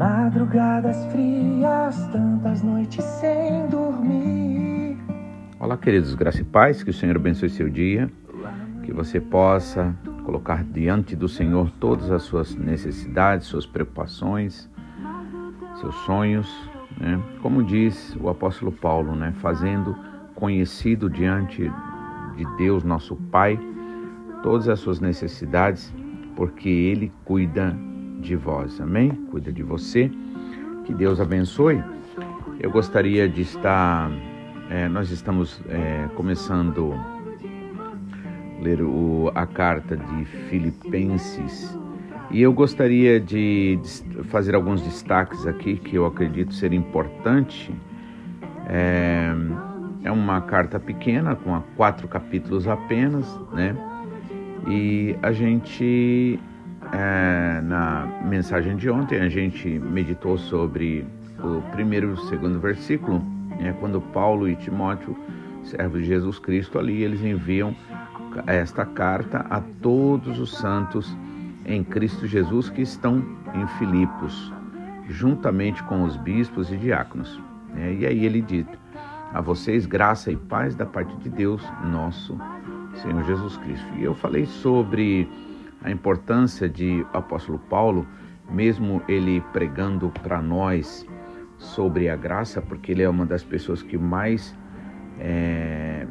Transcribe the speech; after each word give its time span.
Madrugadas 0.00 0.96
frias, 1.12 2.06
tantas 2.10 2.62
noites 2.62 3.04
sem 3.04 3.66
dormir. 3.66 4.96
Olá, 5.58 5.76
queridos, 5.76 6.14
graça 6.14 6.40
e 6.40 6.44
paz, 6.44 6.82
que 6.82 6.88
o 6.88 6.94
Senhor 6.94 7.16
abençoe 7.16 7.50
seu 7.50 7.68
dia, 7.68 8.10
que 8.82 8.94
você 8.94 9.20
possa 9.20 9.94
colocar 10.24 10.64
diante 10.64 11.14
do 11.14 11.28
Senhor 11.28 11.70
todas 11.72 12.10
as 12.10 12.22
suas 12.22 12.54
necessidades, 12.54 13.46
suas 13.46 13.66
preocupações, 13.66 14.70
seus 15.78 15.94
sonhos, 16.06 16.50
né? 16.98 17.22
Como 17.42 17.62
diz 17.62 18.16
o 18.18 18.30
apóstolo 18.30 18.72
Paulo, 18.72 19.14
né? 19.14 19.34
Fazendo 19.42 19.94
conhecido 20.34 21.10
diante 21.10 21.70
de 22.38 22.56
Deus, 22.56 22.84
nosso 22.84 23.16
Pai, 23.30 23.60
todas 24.42 24.66
as 24.66 24.80
suas 24.80 24.98
necessidades, 24.98 25.92
porque 26.34 26.70
Ele 26.70 27.12
cuida 27.22 27.76
de 28.20 28.36
vós, 28.36 28.80
amém? 28.80 29.10
Cuida 29.30 29.50
de 29.52 29.62
você. 29.62 30.10
Que 30.84 30.94
Deus 30.94 31.20
abençoe. 31.20 31.82
Eu 32.60 32.70
gostaria 32.70 33.28
de 33.28 33.42
estar. 33.42 34.10
É, 34.68 34.88
nós 34.88 35.10
estamos 35.10 35.60
é, 35.68 36.08
começando 36.14 36.92
a 36.92 38.62
ler 38.62 38.82
o, 38.82 39.32
a 39.34 39.46
carta 39.46 39.96
de 39.96 40.24
Filipenses 40.48 41.76
e 42.30 42.42
eu 42.42 42.52
gostaria 42.52 43.18
de 43.18 43.80
fazer 44.24 44.54
alguns 44.54 44.80
destaques 44.82 45.46
aqui 45.48 45.76
que 45.76 45.96
eu 45.96 46.06
acredito 46.06 46.54
ser 46.54 46.72
importante. 46.72 47.74
É, 48.68 49.32
é 50.04 50.12
uma 50.12 50.40
carta 50.40 50.78
pequena, 50.78 51.34
com 51.34 51.60
quatro 51.76 52.06
capítulos 52.06 52.68
apenas, 52.68 53.26
né? 53.52 53.76
E 54.68 55.16
a 55.22 55.32
gente 55.32 56.38
é, 56.92 57.60
na 57.62 58.06
mensagem 58.24 58.76
de 58.76 58.90
ontem 58.90 59.20
a 59.20 59.28
gente 59.28 59.68
meditou 59.68 60.36
sobre 60.36 61.06
o 61.38 61.62
primeiro 61.70 62.08
e 62.08 62.12
o 62.12 62.16
segundo 62.28 62.58
versículo, 62.58 63.22
é 63.60 63.72
quando 63.72 64.00
Paulo 64.00 64.48
e 64.48 64.56
Timóteo, 64.56 65.16
servos 65.64 66.00
de 66.00 66.06
Jesus 66.06 66.38
Cristo, 66.38 66.78
ali 66.78 67.02
eles 67.02 67.22
enviam 67.22 67.74
esta 68.46 68.84
carta 68.84 69.46
a 69.50 69.60
todos 69.80 70.38
os 70.38 70.56
santos 70.56 71.16
em 71.64 71.84
Cristo 71.84 72.26
Jesus 72.26 72.68
que 72.68 72.82
estão 72.82 73.24
em 73.54 73.66
Filipos, 73.78 74.52
juntamente 75.08 75.82
com 75.84 76.02
os 76.02 76.16
bispos 76.16 76.72
e 76.72 76.76
diáconos. 76.76 77.40
É, 77.76 77.92
e 77.92 78.06
aí 78.06 78.24
ele 78.24 78.40
diz: 78.40 78.66
A 79.32 79.40
vocês 79.40 79.86
graça 79.86 80.30
e 80.30 80.36
paz 80.36 80.74
da 80.74 80.86
parte 80.86 81.14
de 81.18 81.28
Deus, 81.28 81.62
nosso 81.84 82.38
Senhor 82.96 83.22
Jesus 83.24 83.56
Cristo. 83.58 83.86
E 83.98 84.04
eu 84.04 84.14
falei 84.14 84.46
sobre 84.46 85.28
a 85.82 85.90
importância 85.90 86.68
de 86.68 87.06
apóstolo 87.12 87.58
Paulo, 87.58 88.06
mesmo 88.50 89.02
ele 89.08 89.40
pregando 89.52 90.10
para 90.22 90.42
nós 90.42 91.06
sobre 91.58 92.08
a 92.08 92.16
graça, 92.16 92.60
porque 92.60 92.92
ele 92.92 93.02
é 93.02 93.08
uma 93.08 93.26
das 93.26 93.44
pessoas 93.44 93.82
que 93.82 93.96
mais 93.96 94.56
é, 95.18 96.06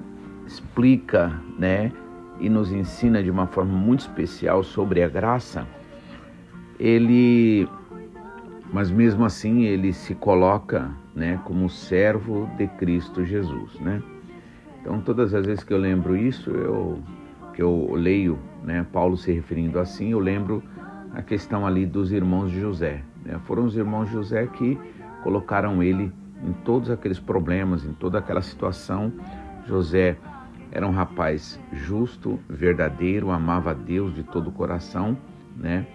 explica, 0.46 1.34
né, 1.58 1.92
e 2.40 2.50
nos 2.50 2.72
ensina 2.72 3.22
de 3.22 3.30
uma 3.30 3.48
forma 3.48 3.74
muito 3.74 4.02
especial 4.02 4.64
sobre 4.64 5.04
a 5.04 5.10
graça. 5.10 5.68
Ele, 6.80 7.68
mas 8.72 8.90
mesmo 8.90 9.26
assim 9.26 9.64
ele 9.64 9.92
se 9.92 10.16
coloca, 10.16 10.90
né, 11.14 11.40
como 11.44 11.70
servo 11.70 12.50
de 12.58 12.68
Cristo 12.68 13.26
Jesus, 13.26 13.78
né? 13.82 14.02
Então 14.80 15.02
todas 15.02 15.34
as 15.34 15.46
vezes 15.46 15.64
que 15.64 15.74
eu 15.74 15.78
lembro 15.78 16.16
isso, 16.16 16.50
eu 16.52 17.00
que 17.60 17.64
eu 17.64 17.94
leio 17.94 18.40
né, 18.64 18.86
Paulo 18.94 19.18
se 19.18 19.34
referindo 19.34 19.80
assim, 19.80 20.12
eu 20.12 20.20
lembro 20.20 20.64
a 21.14 21.22
questão 21.22 21.68
ali 21.68 21.86
dos 21.86 22.10
irmãos 22.10 22.50
de 22.52 22.62
José. 22.62 23.04
Né? 23.26 23.38
Foram 23.44 23.66
os 23.66 23.76
irmãos 23.76 24.06
de 24.06 24.14
José 24.14 24.48
que 24.48 24.80
colocaram 25.24 25.84
ele 25.84 26.10
em 26.42 26.54
todos 26.64 26.90
aqueles 26.90 27.20
problemas, 27.20 27.84
em 27.84 27.92
toda 27.92 28.20
aquela 28.20 28.42
situação. 28.42 29.12
José 29.68 30.16
era 30.72 30.88
um 30.88 30.92
rapaz 30.92 31.60
justo, 31.74 32.40
verdadeiro, 32.48 33.30
amava 33.30 33.72
a 33.72 33.74
Deus 33.74 34.16
de 34.16 34.24
todo 34.24 34.48
o 34.48 34.54
coração, 34.54 35.18
né? 35.58 35.86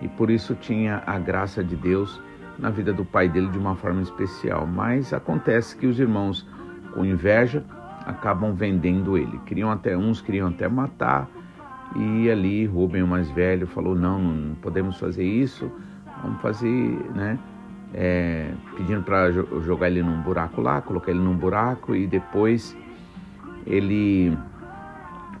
E 0.00 0.08
por 0.08 0.30
isso 0.30 0.54
tinha 0.54 1.02
a 1.04 1.18
graça 1.18 1.62
de 1.62 1.76
Deus 1.76 2.18
na 2.58 2.70
vida 2.70 2.94
do 2.94 3.04
pai 3.04 3.28
dele 3.28 3.48
de 3.48 3.58
uma 3.58 3.76
forma 3.76 4.00
especial. 4.00 4.66
Mas 4.66 5.12
acontece 5.12 5.76
que 5.76 5.86
os 5.86 6.00
irmãos, 6.00 6.48
com 6.94 7.04
inveja, 7.04 7.62
acabam 8.06 8.52
vendendo 8.52 9.16
ele. 9.16 9.38
Queriam 9.46 9.70
até 9.70 9.96
uns 9.96 10.20
queriam 10.20 10.48
até 10.48 10.68
matar, 10.68 11.28
e 11.96 12.30
ali 12.30 12.66
Rubem, 12.66 13.02
o 13.02 13.06
mais 13.06 13.30
velho, 13.30 13.66
falou: 13.66 13.94
não, 13.94 14.18
não 14.20 14.54
podemos 14.56 14.98
fazer 14.98 15.24
isso, 15.24 15.70
vamos 16.22 16.40
fazer, 16.40 16.68
né? 17.14 17.38
É, 17.92 18.50
pedindo 18.76 19.02
para 19.02 19.30
jogar 19.30 19.88
ele 19.88 20.02
num 20.02 20.20
buraco 20.20 20.60
lá, 20.60 20.80
colocar 20.82 21.12
ele 21.12 21.20
num 21.20 21.36
buraco 21.36 21.94
e 21.94 22.06
depois 22.06 22.76
ele. 23.66 24.36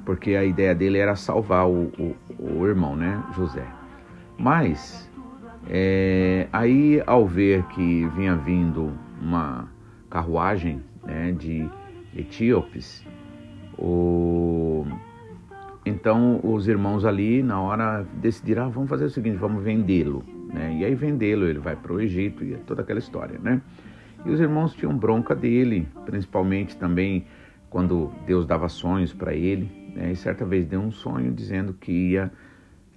Porque 0.04 0.36
a 0.36 0.44
ideia 0.44 0.74
dele 0.74 0.98
era 0.98 1.16
salvar 1.16 1.66
o, 1.66 1.90
o, 1.98 2.16
o 2.38 2.66
irmão, 2.66 2.94
né? 2.94 3.20
José. 3.34 3.66
Mas, 4.38 5.10
é, 5.68 6.46
aí 6.52 7.02
ao 7.06 7.26
ver 7.26 7.64
que 7.68 8.06
vinha 8.08 8.36
vindo 8.36 8.92
uma 9.20 9.66
carruagem 10.10 10.82
né, 11.02 11.32
de 11.32 11.68
etíopes, 12.16 13.04
o 13.78 14.86
então 15.86 16.40
os 16.42 16.66
irmãos 16.66 17.04
ali 17.04 17.42
na 17.42 17.60
hora 17.60 18.06
decidiram, 18.14 18.64
ah, 18.64 18.68
vamos 18.68 18.88
fazer 18.88 19.04
o 19.04 19.10
seguinte, 19.10 19.36
vamos 19.36 19.62
vendê-lo, 19.62 20.24
né? 20.52 20.78
E 20.78 20.84
aí 20.84 20.94
vendê-lo, 20.94 21.46
ele 21.46 21.58
vai 21.58 21.76
para 21.76 21.92
o 21.92 22.00
Egito 22.00 22.42
e 22.42 22.54
é 22.54 22.56
toda 22.56 22.80
aquela 22.80 22.98
história, 22.98 23.38
né? 23.38 23.60
E 24.24 24.30
os 24.30 24.40
irmãos 24.40 24.74
tinham 24.74 24.96
bronca 24.96 25.34
dele, 25.34 25.86
principalmente 26.06 26.76
também 26.76 27.26
quando 27.68 28.10
Deus 28.26 28.46
dava 28.46 28.68
sonhos 28.68 29.12
para 29.12 29.34
ele, 29.34 29.92
né? 29.94 30.12
E 30.12 30.16
certa 30.16 30.46
vez 30.46 30.64
deu 30.64 30.80
um 30.80 30.90
sonho 30.90 31.30
dizendo 31.32 31.74
que 31.74 31.92
ia, 31.92 32.32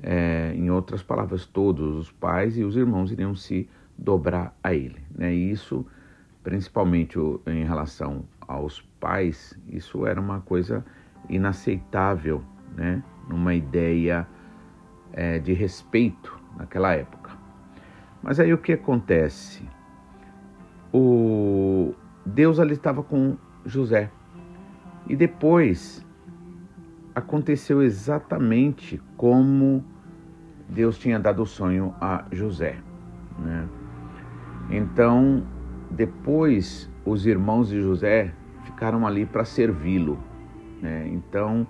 é, 0.01 0.53
em 0.55 0.71
outras 0.71 1.03
palavras, 1.03 1.45
todos 1.45 1.97
os 1.97 2.09
pais 2.09 2.57
e 2.57 2.63
os 2.63 2.77
irmãos 2.77 3.11
iriam 3.11 3.35
se 3.35 3.69
dobrar 3.97 4.57
a 4.63 4.73
ele, 4.73 4.99
né? 5.13 5.35
E 5.35 5.51
isso, 5.51 5.85
principalmente 6.41 7.17
em 7.47 7.65
relação 7.65 8.23
aos 8.47 8.81
pais, 8.99 9.59
isso 9.67 10.05
era 10.05 10.19
uma 10.19 10.39
coisa 10.41 10.85
inaceitável 11.29 12.41
né, 12.75 13.03
numa 13.27 13.53
ideia 13.53 14.27
é, 15.13 15.39
de 15.39 15.53
respeito 15.53 16.39
naquela 16.57 16.93
época. 16.93 17.31
Mas 18.21 18.39
aí 18.39 18.53
o 18.53 18.57
que 18.57 18.73
acontece? 18.73 19.67
O 20.93 21.93
Deus 22.25 22.59
ali 22.59 22.73
estava 22.73 23.03
com 23.03 23.37
José 23.65 24.09
e 25.07 25.15
depois 25.15 26.05
aconteceu 27.13 27.81
exatamente 27.81 29.01
como 29.15 29.83
Deus 30.69 30.97
tinha 30.97 31.19
dado 31.19 31.41
o 31.41 31.45
sonho 31.45 31.93
a 31.99 32.25
José. 32.31 32.77
Né? 33.39 33.67
Então, 34.69 35.43
depois 35.89 36.89
os 37.07 37.25
irmãos 37.25 37.69
de 37.69 37.81
José 37.81 38.33
ficaram 38.65 39.07
ali 39.07 39.25
para 39.25 39.45
servi-lo. 39.45 40.19
Né? 40.81 41.09
Então, 41.13 41.65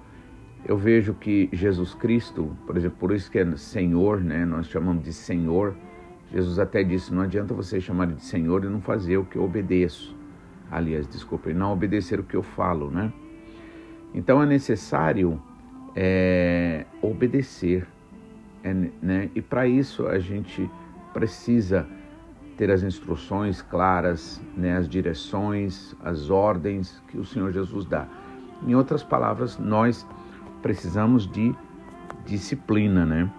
eu 0.65 0.77
vejo 0.77 1.13
que 1.13 1.47
Jesus 1.53 1.93
Cristo, 1.93 2.57
por 2.65 2.75
exemplo, 2.75 2.97
por 2.99 3.11
isso 3.13 3.31
que 3.31 3.39
é 3.39 3.55
Senhor, 3.55 4.19
né? 4.19 4.43
Nós 4.45 4.67
chamamos 4.67 5.03
de 5.03 5.13
Senhor. 5.13 5.75
Jesus 6.31 6.59
até 6.59 6.83
disse: 6.83 7.13
não 7.13 7.21
adianta 7.21 7.53
você 7.53 7.79
chamar 7.79 8.07
de 8.07 8.21
Senhor 8.23 8.65
e 8.65 8.67
não 8.67 8.81
fazer 8.81 9.17
o 9.17 9.25
que 9.25 9.37
eu 9.37 9.43
obedeço. 9.43 10.15
Aliás, 10.69 11.07
desculpe, 11.07 11.53
não 11.53 11.71
obedecer 11.71 12.19
o 12.19 12.23
que 12.23 12.35
eu 12.35 12.43
falo, 12.43 12.91
né? 12.91 13.13
Então 14.13 14.41
é 14.41 14.45
necessário 14.45 15.41
é, 15.95 16.85
obedecer, 17.01 17.87
é, 18.63 18.73
né? 18.73 19.29
E 19.33 19.41
para 19.41 19.67
isso 19.67 20.07
a 20.07 20.19
gente 20.19 20.69
precisa 21.13 21.87
ter 22.57 22.71
as 22.71 22.83
instruções 22.83 23.61
claras, 23.61 24.41
né? 24.55 24.75
As 24.75 24.89
direções, 24.89 25.95
as 26.03 26.29
ordens 26.29 27.01
que 27.07 27.17
o 27.17 27.23
Senhor 27.23 27.51
Jesus 27.51 27.85
dá. 27.85 28.07
Em 28.65 28.73
outras 28.73 29.03
palavras, 29.03 29.57
nós 29.57 30.05
precisamos 30.61 31.27
de 31.27 31.53
disciplina, 32.25 33.05
né? 33.05 33.29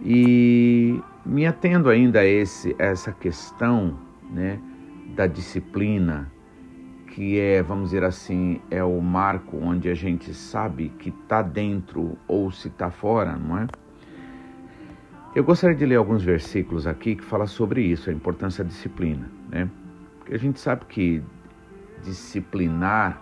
E 0.00 1.00
me 1.24 1.46
atendo 1.46 1.88
ainda 1.88 2.20
a 2.20 2.24
esse, 2.24 2.74
essa 2.78 3.12
questão, 3.12 3.96
né, 4.30 4.58
da 5.14 5.26
disciplina, 5.26 6.32
que 7.08 7.38
é, 7.38 7.62
vamos 7.62 7.90
dizer 7.90 8.02
assim, 8.02 8.60
é 8.70 8.82
o 8.82 9.00
marco 9.00 9.58
onde 9.58 9.88
a 9.88 9.94
gente 9.94 10.32
sabe 10.32 10.88
que 10.98 11.10
está 11.10 11.42
dentro 11.42 12.16
ou 12.26 12.50
se 12.50 12.68
está 12.68 12.90
fora, 12.90 13.36
não 13.36 13.58
é? 13.58 13.66
Eu 15.34 15.42
gostaria 15.42 15.74
de 15.74 15.86
ler 15.86 15.96
alguns 15.96 16.22
versículos 16.22 16.86
aqui 16.86 17.16
que 17.16 17.24
fala 17.24 17.46
sobre 17.46 17.80
isso, 17.80 18.10
a 18.10 18.12
importância 18.12 18.62
da 18.62 18.68
disciplina, 18.68 19.30
né? 19.48 19.66
Porque 20.18 20.34
a 20.34 20.38
gente 20.38 20.60
sabe 20.60 20.84
que 20.84 21.22
disciplinar 22.02 23.18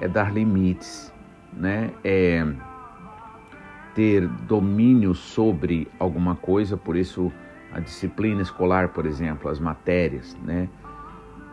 é 0.00 0.08
dar 0.08 0.34
limites, 0.34 1.14
né? 1.52 1.92
É 2.02 2.44
ter 3.94 4.26
domínio 4.26 5.14
sobre 5.14 5.86
alguma 6.00 6.34
coisa, 6.34 6.76
por 6.76 6.96
isso 6.96 7.32
a 7.72 7.78
disciplina 7.78 8.42
escolar, 8.42 8.88
por 8.88 9.06
exemplo, 9.06 9.48
as 9.48 9.60
matérias, 9.60 10.36
né? 10.42 10.68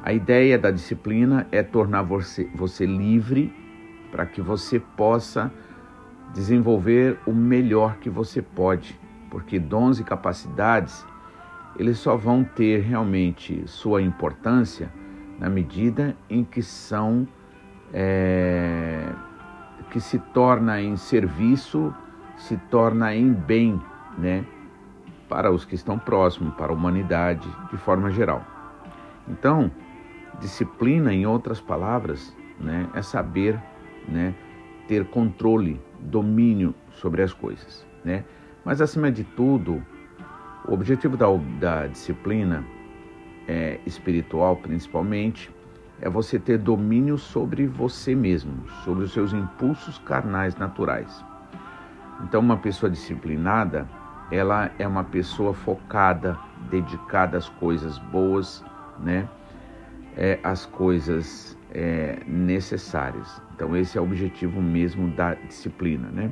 A 0.01 0.11
ideia 0.11 0.57
da 0.57 0.71
disciplina 0.71 1.47
é 1.51 1.61
tornar 1.61 2.01
você, 2.01 2.49
você 2.55 2.87
livre 2.87 3.53
para 4.11 4.25
que 4.25 4.41
você 4.41 4.79
possa 4.79 5.51
desenvolver 6.33 7.19
o 7.27 7.31
melhor 7.31 7.97
que 7.97 8.09
você 8.09 8.41
pode, 8.41 8.99
porque 9.33 9.57
dons 9.57 9.99
e 9.99 10.03
capacidades 10.03 11.03
eles 11.75 11.97
só 11.97 12.15
vão 12.15 12.43
ter 12.43 12.81
realmente 12.81 13.67
sua 13.67 13.99
importância 13.99 14.93
na 15.39 15.49
medida 15.49 16.15
em 16.29 16.43
que 16.43 16.61
são 16.61 17.27
é, 17.91 19.09
que 19.89 19.99
se 19.99 20.19
torna 20.19 20.79
em 20.79 20.95
serviço, 20.95 21.91
se 22.37 22.57
torna 22.69 23.15
em 23.15 23.33
bem, 23.33 23.81
né, 24.19 24.45
para 25.27 25.51
os 25.51 25.65
que 25.65 25.73
estão 25.73 25.97
próximos, 25.97 26.53
para 26.53 26.71
a 26.71 26.75
humanidade 26.75 27.49
de 27.71 27.77
forma 27.77 28.11
geral. 28.11 28.45
Então, 29.27 29.71
disciplina, 30.39 31.11
em 31.11 31.25
outras 31.25 31.59
palavras, 31.59 32.35
né, 32.59 32.87
é 32.93 33.01
saber, 33.01 33.59
né, 34.07 34.35
ter 34.87 35.05
controle, 35.05 35.81
domínio 35.99 36.75
sobre 36.91 37.23
as 37.23 37.33
coisas, 37.33 37.83
né? 38.05 38.23
Mas 38.65 38.81
acima 38.81 39.11
de 39.11 39.23
tudo, 39.23 39.83
o 40.67 40.73
objetivo 40.73 41.17
da, 41.17 41.25
da 41.59 41.87
disciplina 41.87 42.63
é, 43.47 43.79
espiritual, 43.85 44.55
principalmente, 44.57 45.51
é 46.01 46.09
você 46.09 46.39
ter 46.39 46.57
domínio 46.57 47.17
sobre 47.17 47.67
você 47.67 48.15
mesmo, 48.15 48.67
sobre 48.83 49.03
os 49.03 49.13
seus 49.13 49.33
impulsos 49.33 49.97
carnais 49.99 50.55
naturais. 50.55 51.23
Então, 52.23 52.39
uma 52.39 52.57
pessoa 52.57 52.89
disciplinada, 52.89 53.87
ela 54.31 54.71
é 54.79 54.87
uma 54.87 55.03
pessoa 55.03 55.53
focada, 55.53 56.37
dedicada 56.69 57.37
às 57.37 57.49
coisas 57.49 57.97
boas, 57.97 58.63
né? 58.99 59.27
É, 60.15 60.39
às 60.43 60.65
coisas 60.65 61.57
é, 61.73 62.19
necessárias. 62.27 63.41
Então, 63.55 63.75
esse 63.75 63.97
é 63.97 64.01
o 64.01 64.03
objetivo 64.03 64.61
mesmo 64.61 65.09
da 65.09 65.33
disciplina, 65.33 66.09
né? 66.09 66.31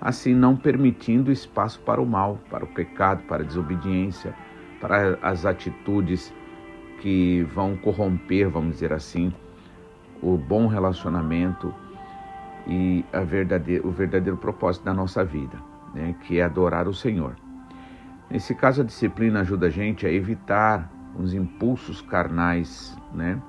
Assim, 0.00 0.34
não 0.34 0.56
permitindo 0.56 1.32
espaço 1.32 1.80
para 1.80 2.00
o 2.00 2.06
mal, 2.06 2.38
para 2.50 2.64
o 2.64 2.68
pecado, 2.68 3.22
para 3.24 3.42
a 3.42 3.46
desobediência, 3.46 4.34
para 4.80 5.18
as 5.22 5.46
atitudes 5.46 6.34
que 7.00 7.42
vão 7.54 7.76
corromper, 7.76 8.48
vamos 8.50 8.74
dizer 8.74 8.92
assim, 8.92 9.32
o 10.22 10.36
bom 10.36 10.66
relacionamento 10.66 11.74
e 12.66 13.04
verdadeiro, 13.26 13.88
o 13.88 13.90
verdadeiro 13.90 14.36
propósito 14.36 14.84
da 14.84 14.94
nossa 14.94 15.24
vida, 15.24 15.58
né, 15.94 16.14
que 16.22 16.38
é 16.38 16.42
adorar 16.42 16.88
o 16.88 16.94
Senhor. 16.94 17.36
Nesse 18.30 18.54
caso, 18.54 18.82
a 18.82 18.84
disciplina 18.84 19.40
ajuda 19.40 19.66
a 19.66 19.70
gente 19.70 20.06
a 20.06 20.10
evitar 20.10 20.90
os 21.18 21.34
impulsos 21.34 22.00
carnais, 22.00 22.96
né, 23.12 23.40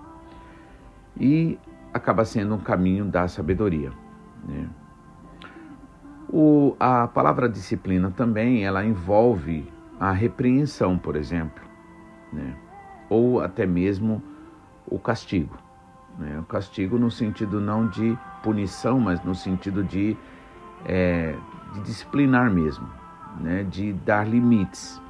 e 1.17 1.57
acaba 1.93 2.25
sendo 2.25 2.55
um 2.55 2.59
caminho 2.59 3.05
da 3.05 3.27
sabedoria. 3.27 3.91
Né. 4.45 4.67
O, 6.29 6.75
a 6.79 7.07
palavra 7.07 7.47
disciplina 7.47 8.11
também 8.11 8.65
ela 8.65 8.83
envolve 8.83 9.71
a 9.99 10.11
repreensão, 10.11 10.97
por 10.97 11.15
exemplo, 11.15 11.63
né, 12.33 12.55
ou 13.09 13.41
até 13.41 13.65
mesmo 13.65 14.21
o 14.87 14.99
castigo. 14.99 15.57
Né? 16.17 16.39
O 16.39 16.43
castigo 16.43 16.97
no 16.97 17.11
sentido 17.11 17.59
não 17.59 17.87
de 17.87 18.17
punição, 18.43 18.99
mas 18.99 19.23
no 19.23 19.35
sentido 19.35 19.83
de, 19.83 20.17
é, 20.85 21.35
de 21.73 21.81
disciplinar 21.81 22.51
mesmo, 22.51 22.87
né? 23.39 23.63
de 23.63 23.93
dar 23.93 24.27
limites. 24.27 25.01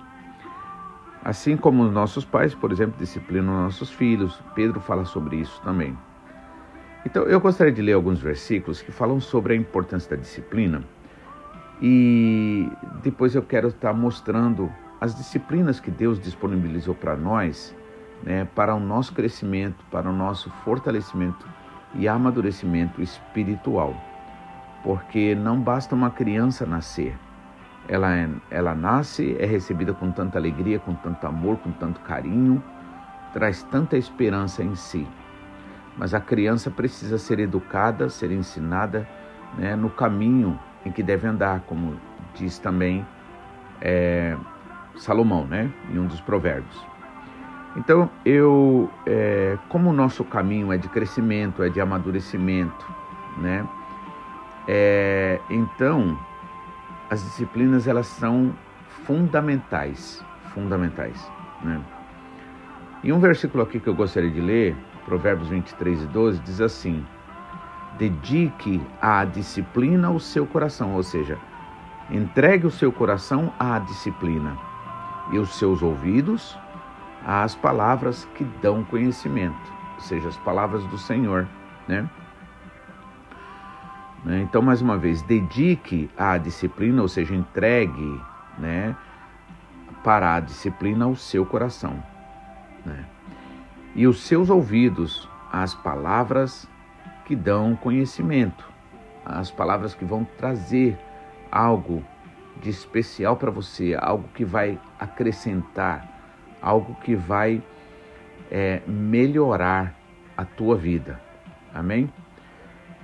Assim 1.23 1.57
como 1.57 1.83
os 1.83 1.91
nossos 1.91 2.23
pais, 2.23 2.53
por 2.53 2.71
exemplo, 2.71 2.95
disciplinam 2.99 3.63
nossos 3.63 3.89
filhos, 3.89 4.41
Pedro 4.53 4.79
fala 4.79 5.05
sobre 5.05 5.37
isso 5.37 5.59
também. 5.63 5.97
Então, 7.03 7.23
eu 7.23 7.39
gostaria 7.39 7.73
de 7.73 7.81
ler 7.81 7.93
alguns 7.93 8.19
versículos 8.19 8.81
que 8.81 8.91
falam 8.91 9.19
sobre 9.19 9.53
a 9.53 9.55
importância 9.55 10.15
da 10.15 10.21
disciplina 10.21 10.83
e 11.81 12.69
depois 13.03 13.35
eu 13.35 13.41
quero 13.41 13.67
estar 13.69 13.93
mostrando 13.93 14.71
as 14.99 15.15
disciplinas 15.15 15.79
que 15.79 15.91
Deus 15.91 16.19
disponibilizou 16.19 16.95
para 16.95 17.15
nós 17.15 17.75
né, 18.23 18.47
para 18.55 18.73
o 18.73 18.79
nosso 18.79 19.13
crescimento, 19.13 19.83
para 19.91 20.09
o 20.09 20.13
nosso 20.13 20.49
fortalecimento 20.63 21.47
e 21.93 22.07
amadurecimento 22.07 23.01
espiritual. 23.01 23.95
Porque 24.83 25.35
não 25.35 25.59
basta 25.59 25.95
uma 25.95 26.11
criança 26.11 26.65
nascer, 26.65 27.17
ela, 27.87 28.15
é, 28.15 28.29
ela 28.49 28.73
nasce, 28.73 29.35
é 29.39 29.45
recebida 29.45 29.93
com 29.93 30.11
tanta 30.11 30.37
alegria, 30.37 30.79
com 30.79 30.93
tanto 30.93 31.25
amor, 31.27 31.57
com 31.57 31.71
tanto 31.71 31.99
carinho, 32.01 32.63
traz 33.33 33.63
tanta 33.63 33.97
esperança 33.97 34.63
em 34.63 34.75
si. 34.75 35.07
Mas 35.97 36.13
a 36.13 36.19
criança 36.19 36.69
precisa 36.69 37.17
ser 37.17 37.39
educada, 37.39 38.09
ser 38.09 38.31
ensinada 38.31 39.07
né, 39.57 39.75
no 39.75 39.89
caminho 39.89 40.59
em 40.85 40.91
que 40.91 41.03
deve 41.03 41.27
andar, 41.27 41.61
como 41.61 41.99
diz 42.35 42.59
também 42.59 43.05
é, 43.81 44.37
Salomão, 44.97 45.45
né, 45.45 45.71
em 45.91 45.99
um 45.99 46.05
dos 46.05 46.21
provérbios. 46.21 46.85
Então, 47.75 48.09
eu, 48.23 48.89
é, 49.05 49.57
como 49.67 49.89
o 49.89 49.93
nosso 49.93 50.23
caminho 50.23 50.71
é 50.71 50.77
de 50.77 50.87
crescimento, 50.87 51.61
é 51.61 51.69
de 51.69 51.81
amadurecimento, 51.81 52.87
né? 53.37 53.67
É, 54.65 55.41
então, 55.49 56.17
as 57.09 57.21
disciplinas 57.21 57.85
elas 57.85 58.07
são 58.07 58.53
fundamentais, 59.05 60.23
fundamentais, 60.53 61.29
né? 61.61 61.81
E 63.03 63.11
um 63.11 63.19
versículo 63.19 63.61
aqui 63.61 63.79
que 63.79 63.87
eu 63.87 63.93
gostaria 63.93 64.31
de 64.31 64.39
ler, 64.39 64.75
Provérbios 65.05 65.49
23 65.49 66.03
e 66.03 66.05
12, 66.07 66.39
diz 66.39 66.61
assim: 66.61 67.05
Dedique 67.97 68.81
à 69.01 69.23
disciplina 69.23 70.11
o 70.11 70.19
seu 70.19 70.45
coração, 70.45 70.93
ou 70.93 71.03
seja, 71.03 71.37
entregue 72.09 72.67
o 72.67 72.71
seu 72.71 72.91
coração 72.91 73.53
à 73.57 73.79
disciplina 73.79 74.57
e 75.31 75.37
os 75.37 75.55
seus 75.57 75.81
ouvidos 75.81 76.57
às 77.25 77.55
palavras 77.55 78.25
que 78.35 78.43
dão 78.61 78.83
conhecimento, 78.83 79.73
ou 79.95 80.01
seja, 80.01 80.27
as 80.27 80.37
palavras 80.37 80.83
do 80.85 80.97
Senhor, 80.97 81.47
né? 81.87 82.07
né? 84.23 84.41
Então, 84.41 84.61
mais 84.61 84.81
uma 84.81 84.97
vez, 84.97 85.21
dedique 85.23 86.09
à 86.17 86.37
disciplina, 86.37 87.01
ou 87.01 87.07
seja, 87.07 87.33
entregue, 87.35 88.21
né, 88.57 88.95
para 90.03 90.35
a 90.35 90.39
disciplina 90.39 91.07
o 91.07 91.15
seu 91.15 91.45
coração, 91.45 92.01
né? 92.85 93.05
E 93.95 94.05
os 94.05 94.23
seus 94.23 94.49
ouvidos 94.49 95.27
às 95.51 95.73
palavras 95.73 96.69
que 97.25 97.35
dão 97.35 97.75
conhecimento, 97.75 98.65
as 99.25 99.49
palavras 99.51 99.93
que 99.93 100.05
vão 100.05 100.23
trazer 100.37 100.97
algo 101.51 102.03
de 102.61 102.69
especial 102.69 103.35
para 103.35 103.51
você, 103.51 103.97
algo 103.99 104.27
que 104.33 104.45
vai 104.45 104.79
acrescentar, 104.99 106.07
algo 106.61 106.95
que 107.03 107.15
vai 107.15 107.61
é, 108.51 108.81
melhorar 108.87 109.93
a 110.37 110.45
tua 110.45 110.75
vida. 110.75 111.19
Amém? 111.73 112.09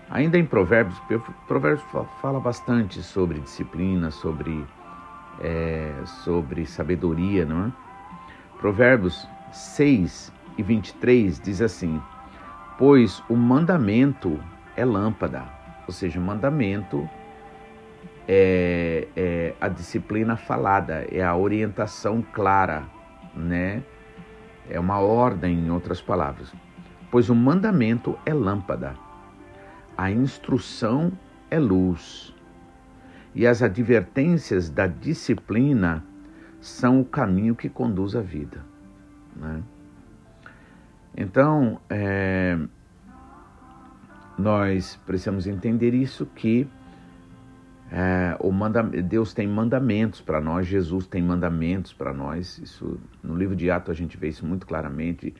Ainda 0.10 0.38
em 0.38 0.46
Provérbios, 0.46 1.02
Provérbios 1.48 1.86
fala 2.22 2.40
bastante 2.40 3.02
sobre 3.02 3.40
disciplina, 3.40 4.12
sobre, 4.12 4.66
é, 5.40 5.94
sobre 6.06 6.66
sabedoria, 6.66 7.46
não 7.46 7.68
é? 7.68 7.72
Provérbios 8.60 9.28
6 9.52 10.32
e 10.58 10.64
23 10.64 11.40
diz 11.40 11.62
assim: 11.62 12.02
Pois 12.78 13.24
o 13.30 13.36
mandamento 13.36 14.40
é 14.76 14.84
lâmpada, 14.84 15.44
ou 15.88 15.94
seja, 15.94 16.20
o 16.20 16.24
mandamento 16.24 17.08
é, 18.28 19.08
é 19.16 19.54
a 19.62 19.68
disciplina 19.68 20.36
falada, 20.36 21.06
é 21.12 21.24
a 21.24 21.36
orientação 21.36 22.22
clara 22.34 22.84
né? 23.36 23.84
É 24.70 24.80
uma 24.80 25.00
ordem, 25.00 25.66
em 25.66 25.72
outras 25.72 26.02
palavras. 26.02 26.54
Pois 27.10 27.30
o 27.30 27.36
mandamento 27.36 28.18
é 28.26 28.34
lâmpada, 28.34 28.96
a 29.98 30.10
instrução 30.10 31.12
é 31.50 31.60
luz, 31.60 32.34
e 33.36 33.46
as 33.46 33.62
advertências 33.62 34.70
da 34.70 34.88
disciplina 34.88 36.06
são 36.60 37.02
o 37.02 37.06
caminho 37.06 37.56
que 37.56 37.70
conduz 37.70 38.16
à 38.16 38.22
vida. 38.22 38.64
Né? 39.36 39.62
Então, 41.16 41.80
é, 41.90 42.58
nós 44.38 45.00
precisamos 45.06 45.46
entender 45.48 45.94
isso 45.94 46.26
que 46.26 46.68
é, 47.92 48.38
o 48.40 48.52
manda, 48.52 48.82
Deus 48.82 49.34
tem 49.34 49.46
mandamentos 49.46 50.22
para 50.22 50.40
nós, 50.40 50.66
Jesus 50.66 51.06
tem 51.06 51.22
mandamentos 51.22 51.92
para 51.92 52.14
nós. 52.14 52.58
Isso 52.58 52.98
no 53.22 53.36
livro 53.36 53.56
de 53.56 53.70
Atos 53.70 53.92
a 53.92 53.94
gente 53.94 54.18
vê 54.18 54.30
isso 54.30 54.46
muito 54.46 54.66
claramente. 54.66 55.34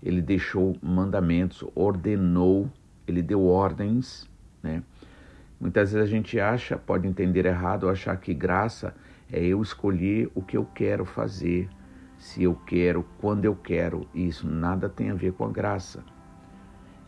Ele 0.00 0.22
deixou 0.22 0.76
mandamentos, 0.80 1.64
ordenou, 1.74 2.70
ele 3.08 3.22
deu 3.22 3.44
ordens, 3.44 4.30
né? 4.62 4.82
Muitas 5.58 5.92
vezes 5.92 6.06
a 6.06 6.10
gente 6.10 6.38
acha, 6.38 6.76
pode 6.76 7.08
entender 7.08 7.46
errado, 7.46 7.88
achar 7.88 8.14
que 8.18 8.34
graça 8.34 8.94
É 9.32 9.42
eu 9.42 9.60
escolher 9.62 10.30
o 10.34 10.42
que 10.42 10.56
eu 10.56 10.64
quero 10.64 11.04
fazer, 11.04 11.68
se 12.16 12.42
eu 12.42 12.54
quero, 12.54 13.04
quando 13.18 13.44
eu 13.44 13.54
quero. 13.54 14.06
E 14.14 14.26
isso 14.26 14.48
nada 14.48 14.88
tem 14.88 15.10
a 15.10 15.14
ver 15.14 15.32
com 15.32 15.44
a 15.44 15.50
graça. 15.50 16.04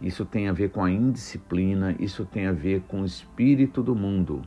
Isso 0.00 0.24
tem 0.24 0.48
a 0.48 0.52
ver 0.52 0.70
com 0.70 0.82
a 0.82 0.90
indisciplina, 0.90 1.96
isso 1.98 2.24
tem 2.24 2.46
a 2.46 2.52
ver 2.52 2.82
com 2.82 3.02
o 3.02 3.04
espírito 3.04 3.82
do 3.82 3.94
mundo. 3.94 4.42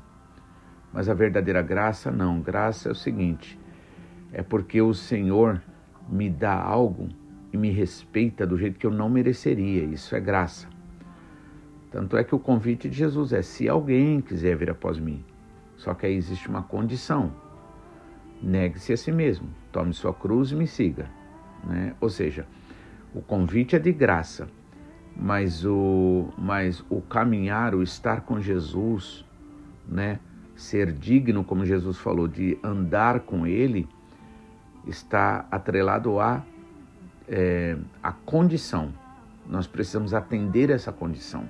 Mas 0.93 1.09
a 1.09 1.13
verdadeira 1.13 1.61
graça 1.61 2.09
não. 2.09 2.39
Graça 2.39 2.89
é 2.89 2.91
o 2.91 2.95
seguinte: 2.95 3.59
é 4.31 4.41
porque 4.41 4.81
o 4.81 4.93
Senhor 4.93 5.61
me 6.09 6.29
dá 6.29 6.53
algo 6.53 7.09
e 7.51 7.57
me 7.57 7.69
respeita 7.69 8.47
do 8.47 8.57
jeito 8.57 8.79
que 8.79 8.85
eu 8.85 8.91
não 8.91 9.09
mereceria. 9.09 9.83
Isso 9.83 10.15
é 10.15 10.19
graça. 10.19 10.67
Tanto 11.91 12.15
é 12.15 12.23
que 12.23 12.33
o 12.33 12.39
convite 12.39 12.89
de 12.89 12.97
Jesus 12.97 13.33
é: 13.33 13.41
se 13.41 13.67
alguém 13.67 14.21
quiser 14.21 14.55
vir 14.55 14.69
após 14.69 14.97
mim. 14.99 15.23
Só 15.75 15.93
que 15.93 16.05
aí 16.05 16.15
existe 16.15 16.47
uma 16.47 16.63
condição. 16.63 17.33
Negue-se 18.41 18.93
a 18.93 18.97
si 18.97 19.11
mesmo, 19.11 19.47
tome 19.71 19.93
sua 19.93 20.13
cruz 20.13 20.51
e 20.51 20.55
me 20.55 20.65
siga. 20.65 21.09
Né? 21.63 21.93
Ou 22.01 22.09
seja, 22.09 22.47
o 23.13 23.21
convite 23.21 23.75
é 23.75 23.79
de 23.79 23.91
graça, 23.91 24.47
mas 25.15 25.65
o, 25.65 26.29
mas 26.37 26.83
o 26.89 27.01
caminhar, 27.01 27.75
o 27.75 27.83
estar 27.83 28.21
com 28.21 28.39
Jesus, 28.39 29.23
né? 29.87 30.19
ser 30.55 30.91
digno, 30.91 31.43
como 31.43 31.65
Jesus 31.65 31.97
falou, 31.97 32.27
de 32.27 32.57
andar 32.63 33.21
com 33.21 33.45
Ele, 33.45 33.87
está 34.87 35.45
atrelado 35.51 36.19
a, 36.19 36.43
é, 37.27 37.77
a 38.01 38.11
condição. 38.11 38.93
Nós 39.47 39.67
precisamos 39.67 40.13
atender 40.13 40.69
essa 40.69 40.91
condição. 40.91 41.47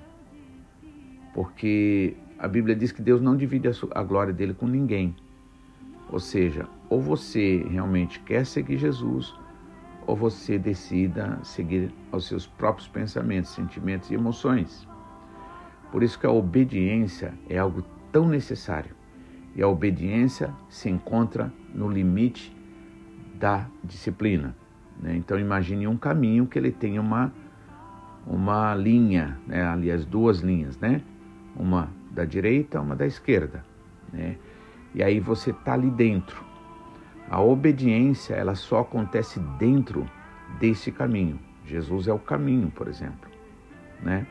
Porque 1.33 2.15
a 2.39 2.47
Bíblia 2.47 2.75
diz 2.75 2.91
que 2.91 3.01
Deus 3.01 3.21
não 3.21 3.35
divide 3.35 3.69
a 3.93 4.03
glória 4.03 4.33
dele 4.33 4.53
com 4.53 4.67
ninguém. 4.67 5.15
Ou 6.09 6.19
seja, 6.19 6.67
ou 6.91 6.99
você 6.99 7.65
realmente 7.69 8.19
quer 8.19 8.45
seguir 8.45 8.77
Jesus, 8.77 9.33
ou 10.05 10.13
você 10.13 10.59
decida 10.59 11.39
seguir 11.41 11.89
aos 12.11 12.27
seus 12.27 12.45
próprios 12.45 12.85
pensamentos, 12.85 13.51
sentimentos 13.51 14.11
e 14.11 14.13
emoções. 14.13 14.85
Por 15.89 16.03
isso 16.03 16.19
que 16.19 16.25
a 16.25 16.31
obediência 16.31 17.33
é 17.49 17.57
algo 17.57 17.81
tão 18.11 18.27
necessário. 18.27 18.93
E 19.55 19.61
a 19.61 19.67
obediência 19.69 20.53
se 20.67 20.89
encontra 20.89 21.53
no 21.73 21.87
limite 21.87 22.53
da 23.39 23.67
disciplina. 23.81 24.53
Né? 25.01 25.15
Então 25.15 25.39
imagine 25.39 25.87
um 25.87 25.95
caminho 25.95 26.45
que 26.45 26.59
ele 26.59 26.73
tem 26.73 26.99
uma, 26.99 27.31
uma 28.27 28.75
linha, 28.75 29.39
né? 29.47 29.65
ali 29.65 29.89
as 29.89 30.05
duas 30.05 30.39
linhas, 30.39 30.77
né? 30.77 31.01
uma 31.55 31.89
da 32.11 32.25
direita, 32.25 32.81
uma 32.81 32.97
da 32.97 33.07
esquerda. 33.07 33.63
Né? 34.11 34.35
E 34.93 35.01
aí 35.01 35.21
você 35.21 35.51
está 35.51 35.71
ali 35.71 35.89
dentro. 35.89 36.50
A 37.31 37.39
obediência 37.39 38.33
ela 38.33 38.55
só 38.55 38.81
acontece 38.81 39.39
dentro 39.57 40.05
desse 40.59 40.91
caminho. 40.91 41.39
Jesus 41.65 42.09
é 42.09 42.11
o 42.11 42.19
caminho, 42.19 42.69
por 42.69 42.89
exemplo. 42.89 43.31
Né? 44.01 44.27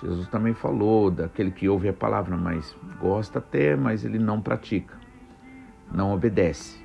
Jesus 0.00 0.28
também 0.28 0.54
falou 0.54 1.10
daquele 1.10 1.50
que 1.50 1.68
ouve 1.68 1.88
a 1.88 1.92
palavra, 1.92 2.36
mas 2.36 2.76
gosta 3.00 3.40
até, 3.40 3.74
mas 3.74 4.04
ele 4.04 4.20
não 4.20 4.40
pratica, 4.40 4.96
não 5.92 6.14
obedece. 6.14 6.80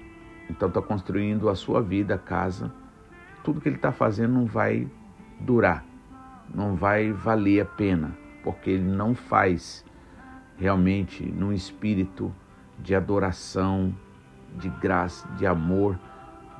Então 0.50 0.70
está 0.70 0.82
construindo 0.82 1.48
a 1.48 1.54
sua 1.54 1.84
vida, 1.84 2.16
a 2.16 2.18
casa. 2.18 2.74
Tudo 3.44 3.62
que 3.62 3.70
ele 3.70 3.76
está 3.76 3.92
fazendo 3.92 4.34
não 4.34 4.48
vai 4.48 4.90
durar, 5.40 5.86
não 6.52 6.74
vai 6.74 7.12
valer 7.12 7.62
a 7.62 7.66
pena, 7.66 8.18
porque 8.44 8.72
ele 8.72 8.90
não 8.90 9.14
faz 9.14 9.86
realmente 10.58 11.24
num 11.24 11.54
espírito 11.54 12.34
de 12.80 12.96
adoração, 12.96 13.94
de 14.58 14.70
graça, 14.70 15.28
de 15.38 15.46
amor, 15.46 16.00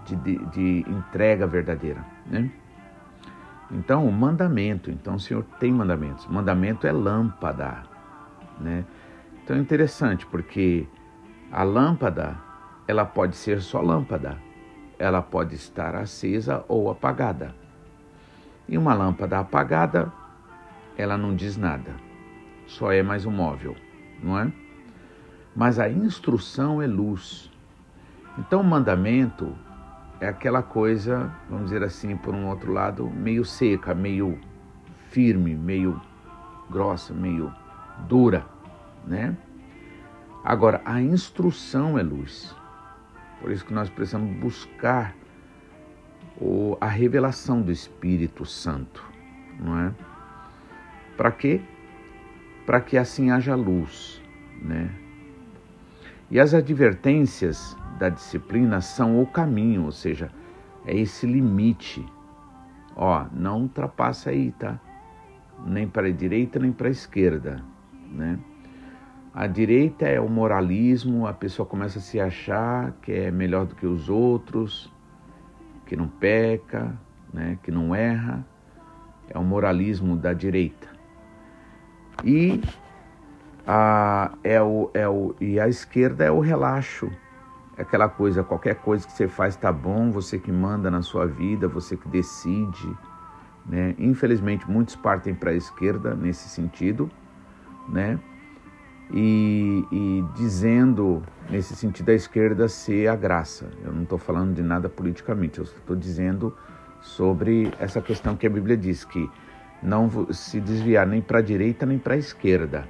de, 0.06 0.16
de, 0.18 0.38
de 0.48 0.86
entrega 0.90 1.48
verdadeira. 1.48 2.06
Né? 2.26 2.50
Então, 3.72 4.08
o 4.08 4.12
mandamento, 4.12 4.92
então 4.92 5.16
o 5.16 5.20
Senhor 5.20 5.44
tem 5.60 5.72
mandamentos. 5.72 6.28
Mandamento 6.28 6.86
é 6.86 6.92
lâmpada, 6.92 7.84
né? 8.60 8.86
Então 9.44 9.58
é 9.58 9.60
interessante 9.60 10.26
porque 10.26 10.88
a 11.52 11.64
lâmpada 11.64 12.38
ela 12.88 13.04
pode 13.04 13.36
ser 13.36 13.62
só 13.62 13.82
lâmpada, 13.82 14.38
ela 14.98 15.22
pode 15.22 15.56
estar 15.56 15.96
acesa 15.96 16.64
ou 16.68 16.90
apagada. 16.90 17.54
E 18.68 18.78
uma 18.78 18.94
lâmpada 18.94 19.40
apagada, 19.40 20.12
ela 20.98 21.18
não 21.18 21.36
diz 21.36 21.58
nada, 21.58 21.94
só 22.66 22.92
é 22.92 23.04
mais 23.04 23.26
um 23.26 23.32
móvel, 23.32 23.76
não 24.22 24.40
é? 24.40 24.52
Mas 25.56 25.78
a 25.78 25.90
instrução 25.90 26.82
é 26.82 26.88
luz. 26.88 27.52
Então 28.38 28.62
o 28.62 28.64
mandamento 28.64 29.56
é 30.20 30.28
aquela 30.28 30.64
coisa, 30.64 31.32
vamos 31.50 31.66
dizer 31.66 31.84
assim, 31.84 32.16
por 32.16 32.34
um 32.34 32.48
outro 32.48 32.72
lado, 32.72 33.10
meio 33.10 33.44
seca, 33.46 33.94
meio 33.94 34.40
firme, 35.10 35.56
meio 35.56 36.02
grossa, 36.70 37.14
meio 37.14 37.54
dura, 38.08 38.46
né? 39.06 39.38
Agora, 40.44 40.82
a 40.84 41.02
instrução 41.02 41.98
é 41.98 42.04
luz. 42.04 42.56
Por 43.40 43.52
isso 43.52 43.66
que 43.66 43.74
nós 43.74 43.90
precisamos 43.90 44.36
buscar 44.38 45.16
o, 46.40 46.78
a 46.82 46.88
revelação 46.88 47.62
do 47.62 47.72
Espírito 47.72 48.46
Santo, 48.46 49.04
não 49.60 49.80
é? 49.80 49.94
Para 51.16 51.32
quê? 51.32 51.62
Para 52.66 52.82
que 52.82 52.98
assim 52.98 53.30
haja 53.30 53.56
luz, 53.56 54.22
né? 54.62 54.90
E 56.32 56.40
as 56.40 56.54
advertências 56.54 57.78
da 58.04 58.10
disciplina 58.10 58.82
são 58.82 59.22
o 59.22 59.26
caminho, 59.26 59.86
ou 59.86 59.92
seja, 59.92 60.30
é 60.86 60.94
esse 60.94 61.26
limite. 61.26 62.06
Ó, 62.98 63.26
não 63.32 63.62
ultrapassa 63.62 64.30
aí, 64.30 64.52
tá? 64.52 64.78
Nem 65.66 65.88
para 65.88 66.08
a 66.08 66.12
direita 66.12 66.60
nem 66.60 66.74
para 66.74 66.90
a 66.90 66.92
esquerda, 66.92 67.64
né? 68.12 68.38
A 69.34 69.48
direita 69.48 70.06
é 70.06 70.20
o 70.20 70.28
moralismo, 70.28 71.26
a 71.26 71.32
pessoa 71.32 71.66
começa 71.66 72.00
a 72.00 72.02
se 72.02 72.20
achar 72.20 72.92
que 73.02 73.14
é 73.14 73.32
melhor 73.32 73.66
do 73.66 73.74
que 73.74 73.88
os 73.88 74.10
outros, 74.10 74.92
que 75.86 75.96
não 75.96 76.10
peca, 76.10 76.94
né, 77.34 77.58
que 77.64 77.72
não 77.72 77.96
erra. 77.96 78.46
É 79.30 79.40
o 79.40 79.44
moralismo 79.44 80.18
da 80.18 80.34
direita. 80.34 80.90
E 82.24 82.62
a, 83.66 84.34
é 84.44 84.62
o, 84.62 84.92
é 84.94 85.08
o, 85.08 85.34
e 85.40 85.58
a 85.58 85.70
esquerda 85.70 86.26
é 86.26 86.30
o 86.30 86.42
relaxo. 86.42 87.10
Aquela 87.78 88.08
coisa, 88.08 88.44
qualquer 88.44 88.76
coisa 88.76 89.06
que 89.06 89.14
você 89.14 89.28
faz 89.28 89.56
está 89.56 89.72
bom, 89.72 90.12
você 90.12 90.38
que 90.38 90.52
manda 90.52 90.92
na 90.92 91.02
sua 91.02 91.26
vida, 91.26 91.68
você 91.68 91.98
que 91.98 92.08
decide. 92.08 92.96
Né? 93.66 93.96
Infelizmente, 93.98 94.70
muitos 94.70 94.96
partem 94.96 95.34
para 95.34 95.52
a 95.52 95.54
esquerda 95.56 96.14
nesse 96.14 96.50
sentido, 96.50 97.10
né? 97.90 98.20
e, 99.12 99.86
e 99.92 100.26
dizendo, 100.36 101.24
nesse 101.50 101.76
sentido, 101.76 102.10
a 102.10 102.14
esquerda 102.14 102.68
ser 102.68 103.08
a 103.08 103.16
graça. 103.16 103.70
Eu 103.84 103.92
não 103.92 104.04
estou 104.04 104.18
falando 104.18 104.54
de 104.54 104.62
nada 104.62 104.90
politicamente, 104.90 105.60
eu 105.60 105.64
estou 105.64 105.96
dizendo 105.96 106.56
sobre 107.02 107.72
essa 107.80 108.02
questão 108.02 108.36
que 108.36 108.48
a 108.48 108.50
Bíblia 108.50 108.78
diz, 108.78 109.04
que 109.04 109.30
não 109.82 110.10
se 110.32 110.60
desviar 110.62 111.06
nem 111.06 111.22
para 111.22 111.40
a 111.40 111.42
direita 111.42 111.86
nem 111.86 112.00
para 112.00 112.14
a 112.14 112.18
esquerda. 112.18 112.88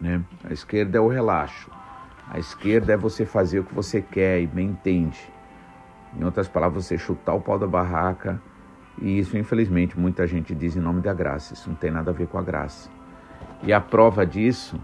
Né? 0.00 0.22
A 0.44 0.52
esquerda 0.52 0.96
é 0.96 1.00
o 1.00 1.08
relaxo, 1.08 1.70
a 2.30 2.38
esquerda 2.38 2.92
é 2.94 2.96
você 2.96 3.26
fazer 3.26 3.58
o 3.58 3.64
que 3.64 3.74
você 3.74 4.00
quer 4.00 4.40
e 4.40 4.46
bem 4.46 4.68
entende. 4.68 5.20
Em 6.16 6.24
outras 6.24 6.48
palavras, 6.48 6.86
você 6.86 6.96
chutar 6.96 7.34
o 7.34 7.40
pau 7.40 7.58
da 7.58 7.66
barraca, 7.66 8.40
e 9.00 9.18
isso, 9.18 9.36
infelizmente, 9.36 9.98
muita 9.98 10.26
gente 10.26 10.54
diz 10.54 10.76
em 10.76 10.80
nome 10.80 11.00
da 11.00 11.12
graça. 11.12 11.54
Isso 11.54 11.68
não 11.68 11.76
tem 11.76 11.90
nada 11.90 12.10
a 12.10 12.14
ver 12.14 12.28
com 12.28 12.38
a 12.38 12.42
graça. 12.42 12.88
E 13.62 13.72
a 13.72 13.80
prova 13.80 14.24
disso 14.24 14.80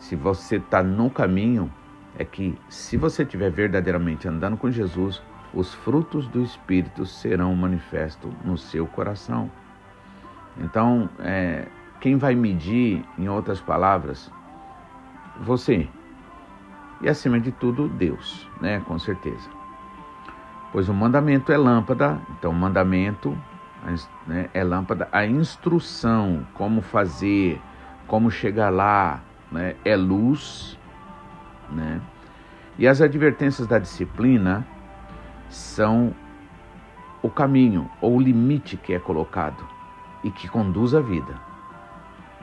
se 0.00 0.16
você 0.16 0.56
está 0.56 0.82
no 0.82 1.10
caminho, 1.10 1.70
é 2.18 2.24
que 2.24 2.58
se 2.68 2.96
você 2.96 3.22
estiver 3.22 3.50
verdadeiramente 3.50 4.26
andando 4.26 4.56
com 4.56 4.70
Jesus, 4.70 5.22
os 5.54 5.74
frutos 5.74 6.26
do 6.26 6.42
Espírito 6.42 7.04
serão 7.04 7.54
manifestos 7.54 8.32
no 8.44 8.56
seu 8.56 8.86
coração. 8.86 9.50
Então, 10.58 11.08
é, 11.20 11.66
quem 12.00 12.16
vai 12.16 12.34
medir, 12.34 13.04
em 13.18 13.28
outras 13.28 13.60
palavras, 13.60 14.30
você. 15.40 15.86
E 17.00 17.08
acima 17.08 17.40
de 17.40 17.50
tudo, 17.50 17.88
Deus, 17.88 18.48
né? 18.60 18.80
Com 18.86 18.98
certeza. 18.98 19.48
Pois 20.72 20.88
o 20.88 20.94
mandamento 20.94 21.50
é 21.50 21.56
lâmpada, 21.56 22.20
então 22.38 22.50
o 22.52 22.54
mandamento 22.54 23.36
né, 24.26 24.48
é 24.52 24.62
lâmpada, 24.62 25.08
a 25.10 25.26
instrução, 25.26 26.46
como 26.54 26.80
fazer, 26.80 27.60
como 28.06 28.30
chegar 28.30 28.70
lá, 28.70 29.20
né, 29.50 29.74
é 29.84 29.96
luz, 29.96 30.78
né? 31.70 32.00
E 32.78 32.86
as 32.86 33.00
advertências 33.00 33.66
da 33.66 33.78
disciplina 33.78 34.66
são 35.48 36.14
o 37.22 37.28
caminho 37.28 37.90
ou 38.00 38.16
o 38.16 38.20
limite 38.20 38.76
que 38.76 38.94
é 38.94 38.98
colocado 38.98 39.66
e 40.22 40.30
que 40.30 40.48
conduz 40.48 40.94
a 40.94 41.00
vida. 41.00 41.34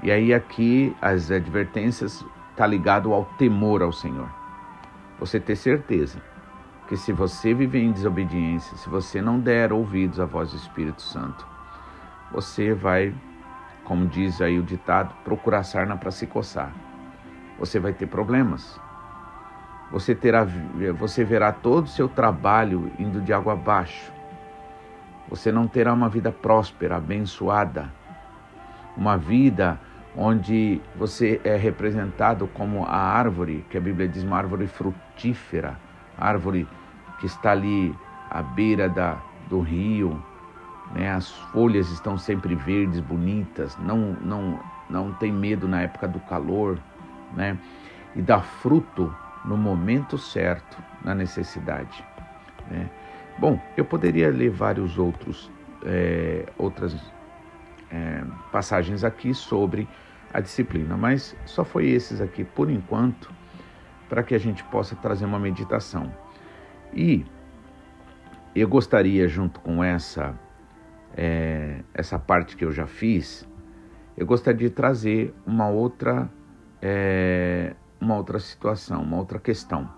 E 0.03 0.11
aí 0.11 0.33
aqui 0.33 0.95
as 1.01 1.31
advertências 1.31 2.23
está 2.51 2.67
ligado 2.67 3.13
ao 3.13 3.25
temor 3.37 3.81
ao 3.81 3.91
Senhor. 3.91 4.36
Você 5.19 5.39
ter 5.39 5.55
certeza 5.55 6.21
que 6.87 6.95
se 6.95 7.11
você 7.11 7.53
viver 7.53 7.81
em 7.81 7.91
desobediência, 7.91 8.77
se 8.77 8.89
você 8.89 9.21
não 9.21 9.39
der 9.39 9.73
ouvidos 9.73 10.19
à 10.19 10.25
voz 10.25 10.51
do 10.51 10.57
Espírito 10.57 11.01
Santo, 11.01 11.45
você 12.31 12.73
vai, 12.73 13.13
como 13.83 14.07
diz 14.07 14.41
aí 14.41 14.57
o 14.57 14.63
ditado, 14.63 15.13
procurar 15.23 15.63
sarna 15.63 15.97
para 15.97 16.11
se 16.11 16.25
coçar. 16.25 16.71
Você 17.59 17.79
vai 17.79 17.91
ter 17.91 18.05
problemas. 18.05 18.79
Você 19.91 20.13
terá, 20.13 20.45
você 20.97 21.23
verá 21.23 21.51
todo 21.51 21.85
o 21.85 21.89
seu 21.89 22.07
trabalho 22.07 22.91
indo 22.99 23.21
de 23.21 23.33
água 23.33 23.53
abaixo. 23.53 24.11
Você 25.29 25.51
não 25.51 25.67
terá 25.67 25.93
uma 25.93 26.07
vida 26.07 26.31
próspera, 26.31 26.97
abençoada, 26.97 27.91
uma 28.95 29.17
vida 29.17 29.79
onde 30.17 30.81
você 30.95 31.39
é 31.43 31.55
representado 31.55 32.47
como 32.47 32.83
a 32.83 32.97
árvore, 32.97 33.63
que 33.69 33.77
a 33.77 33.81
Bíblia 33.81 34.07
diz 34.07 34.23
uma 34.23 34.37
árvore 34.37 34.65
frutífera, 34.65 35.79
árvore 36.17 36.67
que 37.19 37.27
está 37.27 37.51
ali 37.51 37.95
à 38.29 38.41
beira 38.41 38.89
da, 38.89 39.21
do 39.47 39.59
rio, 39.59 40.21
né? 40.93 41.11
as 41.11 41.29
folhas 41.29 41.89
estão 41.91 42.17
sempre 42.17 42.55
verdes, 42.55 42.99
bonitas, 42.99 43.77
não, 43.77 44.17
não, 44.21 44.59
não 44.89 45.13
tem 45.13 45.31
medo 45.31 45.67
na 45.67 45.81
época 45.81 46.07
do 46.07 46.19
calor, 46.21 46.79
né? 47.35 47.57
e 48.15 48.21
dá 48.21 48.41
fruto 48.41 49.13
no 49.45 49.55
momento 49.55 50.17
certo, 50.17 50.77
na 51.03 51.13
necessidade. 51.13 52.03
Né? 52.71 52.89
Bom, 53.37 53.61
eu 53.77 53.85
poderia 53.85 54.29
ler 54.31 54.49
vários 54.49 54.97
outros 54.97 55.51
é, 55.85 56.45
outras 56.57 56.95
é, 57.91 58.23
passagens 58.51 59.03
aqui 59.03 59.33
sobre 59.33 59.87
a 60.33 60.39
disciplina, 60.39 60.97
mas 60.97 61.35
só 61.45 61.63
foi 61.63 61.87
esses 61.87 62.21
aqui 62.21 62.43
por 62.43 62.69
enquanto 62.69 63.31
para 64.09 64.23
que 64.23 64.35
a 64.35 64.37
gente 64.37 64.63
possa 64.65 64.95
trazer 64.95 65.25
uma 65.25 65.39
meditação. 65.39 66.11
E 66.93 67.25
eu 68.55 68.67
gostaria, 68.67 69.27
junto 69.27 69.59
com 69.59 69.83
essa 69.83 70.37
é, 71.15 71.81
essa 71.93 72.19
parte 72.19 72.55
que 72.55 72.63
eu 72.63 72.71
já 72.71 72.85
fiz, 72.85 73.47
eu 74.15 74.25
gostaria 74.25 74.67
de 74.67 74.73
trazer 74.73 75.33
uma 75.45 75.67
outra 75.67 76.29
é, 76.81 77.75
uma 77.99 78.15
outra 78.15 78.39
situação, 78.39 79.01
uma 79.01 79.17
outra 79.17 79.39
questão. 79.39 79.89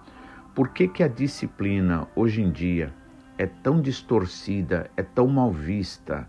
Por 0.55 0.69
que, 0.69 0.88
que 0.88 1.03
a 1.03 1.07
disciplina 1.07 2.07
hoje 2.15 2.41
em 2.41 2.51
dia 2.51 2.93
é 3.38 3.45
tão 3.45 3.81
distorcida, 3.81 4.89
é 4.98 5.03
tão 5.03 5.27
mal 5.27 5.51
vista 5.51 6.27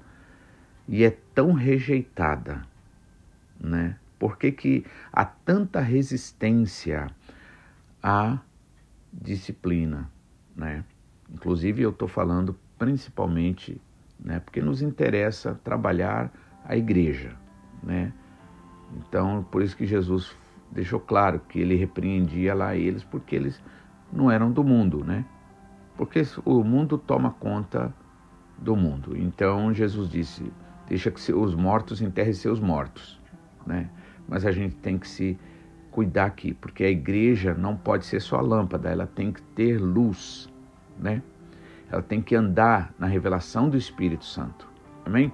e 0.86 1.04
é 1.04 1.10
tão 1.34 1.52
rejeitada? 1.52 2.62
Né? 3.60 3.96
Por 4.18 4.36
que, 4.36 4.50
que 4.50 4.84
há 5.12 5.24
tanta 5.24 5.80
resistência 5.80 7.08
à 8.02 8.38
disciplina, 9.12 10.10
né? 10.56 10.84
Inclusive 11.32 11.82
eu 11.82 11.90
estou 11.90 12.08
falando 12.08 12.56
principalmente, 12.78 13.80
né? 14.18 14.40
Porque 14.40 14.60
nos 14.60 14.82
interessa 14.82 15.58
trabalhar 15.62 16.32
a 16.64 16.76
igreja, 16.76 17.36
né? 17.82 18.12
Então 18.96 19.46
por 19.50 19.62
isso 19.62 19.76
que 19.76 19.86
Jesus 19.86 20.34
deixou 20.70 21.00
claro 21.00 21.40
que 21.40 21.58
ele 21.58 21.74
repreendia 21.76 22.54
lá 22.54 22.74
eles 22.76 23.04
porque 23.04 23.36
eles 23.36 23.62
não 24.12 24.30
eram 24.30 24.50
do 24.50 24.64
mundo, 24.64 25.04
né? 25.04 25.24
Porque 25.96 26.22
o 26.44 26.64
mundo 26.64 26.96
toma 26.96 27.30
conta 27.32 27.94
do 28.56 28.74
mundo. 28.74 29.16
Então 29.16 29.72
Jesus 29.72 30.08
disse: 30.10 30.50
deixa 30.86 31.10
que 31.10 31.32
os 31.32 31.54
mortos 31.54 32.00
enterrem 32.00 32.32
seus 32.32 32.60
mortos 32.60 33.19
né? 33.66 33.88
Mas 34.28 34.46
a 34.46 34.52
gente 34.52 34.76
tem 34.76 34.98
que 34.98 35.08
se 35.08 35.38
cuidar 35.90 36.26
aqui, 36.26 36.54
porque 36.54 36.84
a 36.84 36.90
igreja 36.90 37.54
não 37.54 37.76
pode 37.76 38.06
ser 38.06 38.20
só 38.20 38.40
lâmpada, 38.40 38.88
ela 38.88 39.06
tem 39.06 39.32
que 39.32 39.42
ter 39.42 39.78
luz, 39.78 40.48
né? 40.98 41.22
Ela 41.90 42.02
tem 42.02 42.22
que 42.22 42.34
andar 42.36 42.94
na 42.98 43.06
revelação 43.06 43.68
do 43.68 43.76
Espírito 43.76 44.24
Santo. 44.24 44.68
Amém? 45.04 45.32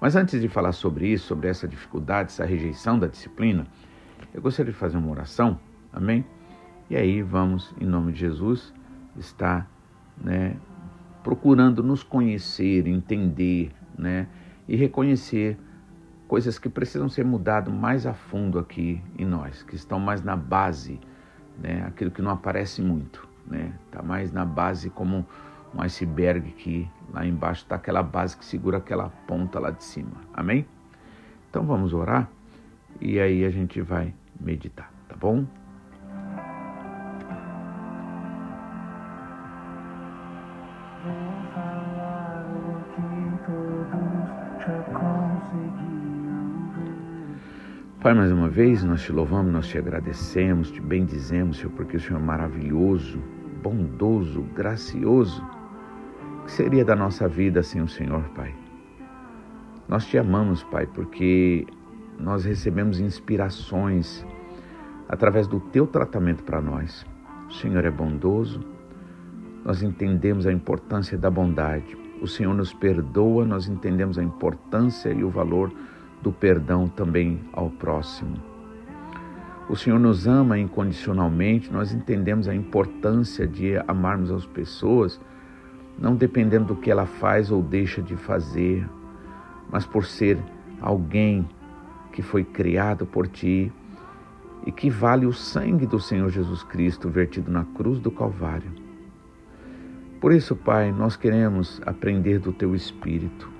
Mas 0.00 0.16
antes 0.16 0.40
de 0.40 0.48
falar 0.48 0.72
sobre 0.72 1.08
isso, 1.08 1.26
sobre 1.26 1.48
essa 1.48 1.66
dificuldade, 1.66 2.30
essa 2.30 2.44
rejeição 2.44 2.98
da 2.98 3.06
disciplina, 3.06 3.66
eu 4.32 4.40
gostaria 4.40 4.72
de 4.72 4.78
fazer 4.78 4.96
uma 4.96 5.10
oração. 5.10 5.58
Amém? 5.92 6.24
E 6.88 6.96
aí 6.96 7.20
vamos, 7.20 7.74
em 7.80 7.84
nome 7.84 8.12
de 8.12 8.20
Jesus, 8.20 8.72
estar, 9.16 9.68
né, 10.16 10.56
procurando 11.22 11.82
nos 11.82 12.02
conhecer, 12.02 12.86
entender, 12.86 13.72
né, 13.98 14.26
e 14.66 14.76
reconhecer 14.76 15.58
coisas 16.30 16.60
que 16.60 16.68
precisam 16.68 17.08
ser 17.08 17.24
mudadas 17.24 17.74
mais 17.74 18.06
a 18.06 18.14
fundo 18.14 18.60
aqui 18.60 19.02
em 19.18 19.26
nós, 19.26 19.64
que 19.64 19.74
estão 19.74 19.98
mais 19.98 20.22
na 20.22 20.36
base, 20.36 21.00
né? 21.58 21.82
aquilo 21.88 22.12
que 22.12 22.22
não 22.22 22.30
aparece 22.30 22.80
muito, 22.80 23.28
né? 23.44 23.72
Está 23.86 24.00
mais 24.00 24.30
na 24.30 24.44
base 24.44 24.90
como 24.90 25.26
um 25.74 25.82
iceberg 25.82 26.52
que 26.52 26.88
lá 27.12 27.26
embaixo 27.26 27.64
está 27.64 27.74
aquela 27.74 28.00
base 28.00 28.36
que 28.36 28.44
segura 28.44 28.78
aquela 28.78 29.08
ponta 29.26 29.58
lá 29.58 29.72
de 29.72 29.82
cima. 29.82 30.18
Amém? 30.32 30.64
Então 31.50 31.64
vamos 31.64 31.92
orar 31.92 32.30
e 33.00 33.18
aí 33.18 33.44
a 33.44 33.50
gente 33.50 33.80
vai 33.80 34.14
meditar, 34.40 34.88
tá 35.08 35.16
bom? 35.16 35.44
Pai, 48.02 48.14
mais 48.14 48.32
uma 48.32 48.48
vez 48.48 48.82
nós 48.82 49.02
te 49.02 49.12
louvamos, 49.12 49.52
nós 49.52 49.68
te 49.68 49.76
agradecemos, 49.76 50.70
te 50.70 50.80
bendizemos, 50.80 51.58
Senhor, 51.58 51.70
porque 51.72 51.98
o 51.98 52.00
Senhor 52.00 52.18
é 52.18 52.24
maravilhoso, 52.24 53.22
bondoso, 53.62 54.40
gracioso. 54.54 55.44
O 56.40 56.44
que 56.46 56.52
seria 56.52 56.82
da 56.82 56.96
nossa 56.96 57.28
vida 57.28 57.62
sem 57.62 57.82
o 57.82 57.86
Senhor, 57.86 58.22
Pai? 58.30 58.54
Nós 59.86 60.06
te 60.06 60.16
amamos, 60.16 60.62
Pai, 60.64 60.86
porque 60.86 61.66
nós 62.18 62.46
recebemos 62.46 63.00
inspirações 63.00 64.26
através 65.06 65.46
do 65.46 65.60
teu 65.60 65.86
tratamento 65.86 66.42
para 66.42 66.58
nós. 66.58 67.04
O 67.50 67.52
Senhor 67.52 67.84
é 67.84 67.90
bondoso, 67.90 68.64
nós 69.62 69.82
entendemos 69.82 70.46
a 70.46 70.52
importância 70.52 71.18
da 71.18 71.30
bondade. 71.30 71.98
O 72.22 72.26
Senhor 72.26 72.54
nos 72.54 72.72
perdoa, 72.72 73.44
nós 73.44 73.68
entendemos 73.68 74.18
a 74.18 74.22
importância 74.22 75.10
e 75.10 75.22
o 75.22 75.28
valor 75.28 75.70
do 76.22 76.32
perdão 76.32 76.88
também 76.88 77.40
ao 77.52 77.70
próximo. 77.70 78.36
O 79.68 79.76
Senhor 79.76 79.98
nos 80.00 80.26
ama 80.26 80.58
incondicionalmente, 80.58 81.72
nós 81.72 81.92
entendemos 81.92 82.48
a 82.48 82.54
importância 82.54 83.46
de 83.46 83.76
amarmos 83.86 84.30
as 84.30 84.44
pessoas, 84.44 85.20
não 85.98 86.16
dependendo 86.16 86.74
do 86.74 86.76
que 86.76 86.90
ela 86.90 87.06
faz 87.06 87.50
ou 87.50 87.62
deixa 87.62 88.02
de 88.02 88.16
fazer, 88.16 88.84
mas 89.70 89.86
por 89.86 90.04
ser 90.04 90.38
alguém 90.80 91.48
que 92.12 92.20
foi 92.20 92.42
criado 92.42 93.06
por 93.06 93.28
ti 93.28 93.72
e 94.66 94.72
que 94.72 94.90
vale 94.90 95.24
o 95.24 95.32
sangue 95.32 95.86
do 95.86 96.00
Senhor 96.00 96.28
Jesus 96.30 96.62
Cristo 96.64 97.08
vertido 97.08 97.50
na 97.50 97.64
cruz 97.64 98.00
do 98.00 98.10
Calvário. 98.10 98.72
Por 100.20 100.32
isso, 100.32 100.56
Pai, 100.56 100.90
nós 100.92 101.16
queremos 101.16 101.80
aprender 101.86 102.40
do 102.40 102.52
teu 102.52 102.74
Espírito 102.74 103.59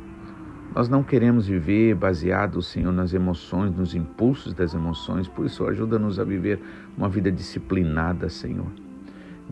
nós 0.74 0.88
não 0.88 1.02
queremos 1.02 1.48
viver 1.48 1.94
baseado, 1.94 2.62
Senhor, 2.62 2.92
nas 2.92 3.12
emoções, 3.12 3.74
nos 3.74 3.94
impulsos 3.94 4.54
das 4.54 4.72
emoções, 4.72 5.26
por 5.26 5.44
isso 5.44 5.66
ajuda-nos 5.66 6.20
a 6.20 6.24
viver 6.24 6.60
uma 6.96 7.08
vida 7.08 7.30
disciplinada, 7.30 8.28
Senhor. 8.28 8.68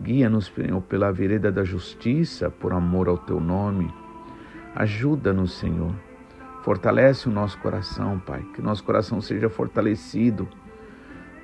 Guia-nos, 0.01 0.45
Senhor, 0.45 0.81
pela 0.81 1.11
vereda 1.11 1.51
da 1.51 1.63
justiça, 1.63 2.49
por 2.49 2.71
amor 2.71 3.09
ao 3.09 3.17
teu 3.17 3.39
nome. 3.41 3.93
Ajuda-nos, 4.73 5.57
Senhor. 5.57 5.93
Fortalece 6.63 7.27
o 7.27 7.31
nosso 7.31 7.57
coração, 7.59 8.17
Pai, 8.19 8.41
que 8.53 8.61
nosso 8.61 8.83
coração 8.83 9.19
seja 9.19 9.49
fortalecido. 9.49 10.47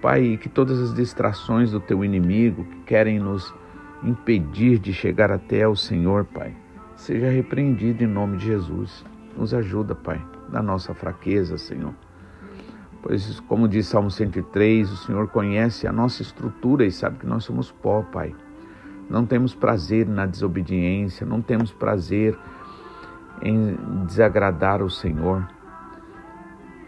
Pai, 0.02 0.38
que 0.42 0.48
todas 0.48 0.80
as 0.80 0.94
distrações 0.94 1.72
do 1.72 1.82
teu 1.82 2.06
inimigo 2.06 2.64
que 2.64 2.80
querem 2.84 3.20
nos 3.20 3.54
impedir 4.04 4.80
de 4.80 4.94
chegar 4.94 5.32
até 5.32 5.68
o 5.68 5.76
Senhor, 5.76 6.24
Pai, 6.24 6.56
seja 6.96 7.30
repreendido 7.30 8.04
em 8.04 8.08
nome 8.08 8.38
de 8.38 8.46
Jesus. 8.46 9.04
Nos 9.38 9.54
ajuda, 9.54 9.94
Pai, 9.94 10.24
na 10.50 10.62
nossa 10.62 10.94
fraqueza, 10.94 11.58
Senhor. 11.58 11.94
Pois, 13.02 13.40
como 13.42 13.68
diz 13.68 13.88
Salmo 13.88 14.10
103, 14.10 14.92
o 14.92 14.98
Senhor 14.98 15.28
conhece 15.28 15.86
a 15.86 15.92
nossa 15.92 16.22
estrutura 16.22 16.86
e 16.86 16.92
sabe 16.92 17.20
que 17.20 17.28
nós 17.28 17.44
somos 17.44 17.72
pó, 17.72 18.02
Pai. 18.02 18.34
Não 19.10 19.26
temos 19.26 19.54
prazer 19.54 20.08
na 20.08 20.26
desobediência, 20.26 21.26
não 21.26 21.42
temos 21.42 21.72
prazer 21.72 22.36
em 23.42 23.76
desagradar 24.06 24.82
o 24.82 24.90
Senhor. 24.90 25.48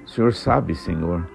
O 0.04 0.10
Senhor 0.10 0.34
sabe, 0.34 0.74
Senhor, 0.74 1.28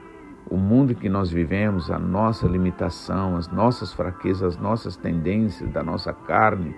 o 0.50 0.56
mundo 0.56 0.94
que 0.94 1.08
nós 1.08 1.30
vivemos, 1.30 1.90
a 1.90 1.98
nossa 1.98 2.48
limitação, 2.48 3.36
as 3.36 3.48
nossas 3.48 3.92
fraquezas, 3.92 4.42
as 4.42 4.56
nossas 4.56 4.96
tendências 4.96 5.70
da 5.70 5.82
nossa 5.82 6.12
carne. 6.12 6.74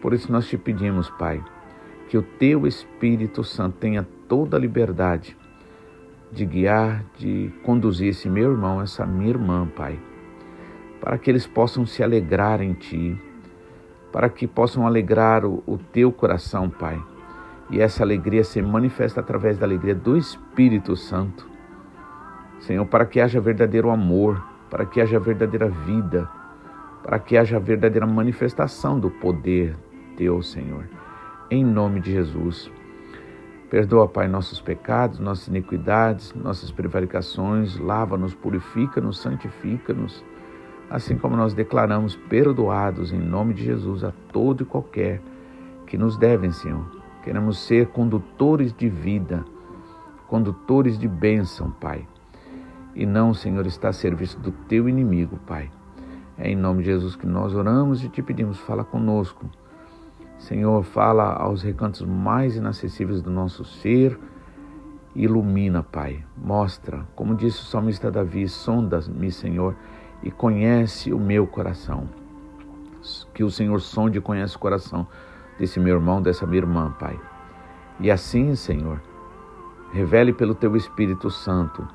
Por 0.00 0.14
isso 0.14 0.32
nós 0.32 0.48
te 0.48 0.56
pedimos, 0.56 1.10
Pai, 1.10 1.44
que 2.10 2.18
o 2.18 2.22
teu 2.22 2.66
Espírito 2.66 3.44
Santo 3.44 3.76
tenha 3.78 4.04
toda 4.28 4.56
a 4.56 4.60
liberdade 4.60 5.36
de 6.32 6.44
guiar, 6.44 7.04
de 7.16 7.52
conduzir 7.62 8.08
esse 8.08 8.28
meu 8.28 8.50
irmão, 8.50 8.82
essa 8.82 9.06
minha 9.06 9.30
irmã, 9.30 9.64
Pai. 9.76 9.96
para 11.00 11.16
que 11.16 11.30
eles 11.30 11.46
possam 11.46 11.86
se 11.86 12.02
alegrar 12.02 12.60
em 12.60 12.72
Ti, 12.72 13.16
para 14.10 14.28
que 14.28 14.44
possam 14.44 14.88
alegrar 14.88 15.44
o, 15.44 15.62
o 15.64 15.78
Teu 15.78 16.10
coração, 16.10 16.68
Pai. 16.68 17.00
E 17.70 17.80
essa 17.80 18.02
alegria 18.02 18.42
se 18.42 18.60
manifesta 18.60 19.20
através 19.20 19.56
da 19.56 19.64
alegria 19.64 19.94
do 19.94 20.16
Espírito 20.16 20.96
Santo. 20.96 21.48
Senhor, 22.58 22.84
para 22.86 23.06
que 23.06 23.20
haja 23.20 23.40
verdadeiro 23.40 23.88
amor, 23.88 24.44
para 24.68 24.84
que 24.84 25.00
haja 25.00 25.20
verdadeira 25.20 25.68
vida, 25.68 26.28
para 27.04 27.20
que 27.20 27.38
haja 27.38 27.60
verdadeira 27.60 28.04
manifestação 28.04 28.98
do 28.98 29.10
poder 29.10 29.76
Teu, 30.16 30.42
Senhor. 30.42 30.99
Em 31.52 31.64
nome 31.64 31.98
de 31.98 32.12
Jesus. 32.12 32.70
Perdoa, 33.68 34.06
Pai, 34.06 34.28
nossos 34.28 34.60
pecados, 34.60 35.18
nossas 35.18 35.48
iniquidades, 35.48 36.32
nossas 36.32 36.70
prevaricações, 36.70 37.76
lava-nos, 37.76 38.32
purifica-nos, 38.32 39.18
santifica-nos, 39.18 40.24
assim 40.88 41.18
como 41.18 41.36
nós 41.36 41.52
declaramos 41.52 42.14
perdoados 42.14 43.12
em 43.12 43.18
nome 43.18 43.52
de 43.52 43.64
Jesus 43.64 44.04
a 44.04 44.12
todo 44.32 44.62
e 44.62 44.64
qualquer 44.64 45.20
que 45.88 45.98
nos 45.98 46.16
devem, 46.16 46.52
Senhor. 46.52 46.86
Queremos 47.24 47.58
ser 47.58 47.88
condutores 47.88 48.72
de 48.72 48.88
vida, 48.88 49.44
condutores 50.28 50.96
de 50.96 51.08
bênção, 51.08 51.72
Pai. 51.72 52.06
E 52.94 53.04
não, 53.04 53.34
Senhor, 53.34 53.66
estar 53.66 53.88
a 53.88 53.92
serviço 53.92 54.38
do 54.38 54.52
teu 54.52 54.88
inimigo, 54.88 55.36
Pai. 55.48 55.68
É 56.38 56.48
em 56.48 56.54
nome 56.54 56.84
de 56.84 56.90
Jesus 56.90 57.16
que 57.16 57.26
nós 57.26 57.56
oramos 57.56 58.04
e 58.04 58.08
te 58.08 58.22
pedimos, 58.22 58.60
fala 58.60 58.84
conosco 58.84 59.50
Senhor, 60.40 60.82
fala 60.82 61.34
aos 61.34 61.62
recantos 61.62 62.00
mais 62.00 62.56
inacessíveis 62.56 63.20
do 63.20 63.30
nosso 63.30 63.62
ser. 63.62 64.18
Ilumina, 65.14 65.82
Pai. 65.82 66.24
Mostra, 66.34 67.06
como 67.14 67.34
disse 67.34 67.60
o 67.60 67.66
salmista 67.66 68.10
Davi, 68.10 68.48
sonda-me, 68.48 69.30
Senhor, 69.30 69.76
e 70.22 70.30
conhece 70.30 71.12
o 71.12 71.18
meu 71.18 71.46
coração. 71.46 72.08
Que 73.34 73.44
o 73.44 73.50
Senhor 73.50 73.80
sonde 73.82 74.16
e 74.16 74.20
conhece 74.20 74.56
o 74.56 74.58
coração 74.58 75.06
desse 75.58 75.78
meu 75.78 75.96
irmão, 75.96 76.22
dessa 76.22 76.46
minha 76.46 76.62
irmã, 76.62 76.90
Pai. 76.98 77.20
E 78.00 78.10
assim, 78.10 78.54
Senhor, 78.56 79.00
revele 79.92 80.32
pelo 80.32 80.54
Teu 80.54 80.74
Espírito 80.74 81.30
Santo 81.30 81.86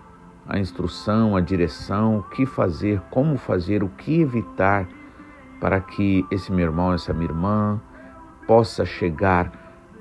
a 0.47 0.59
instrução, 0.59 1.35
a 1.35 1.41
direção, 1.41 2.19
o 2.19 2.23
que 2.23 2.45
fazer, 2.45 3.01
como 3.09 3.37
fazer, 3.37 3.83
o 3.83 3.89
que 3.89 4.21
evitar 4.21 4.87
para 5.59 5.81
que 5.81 6.23
esse 6.29 6.51
meu 6.51 6.65
irmão, 6.65 6.93
essa 6.93 7.11
minha 7.11 7.25
irmã, 7.25 7.81
possa 8.47 8.85
chegar 8.85 9.51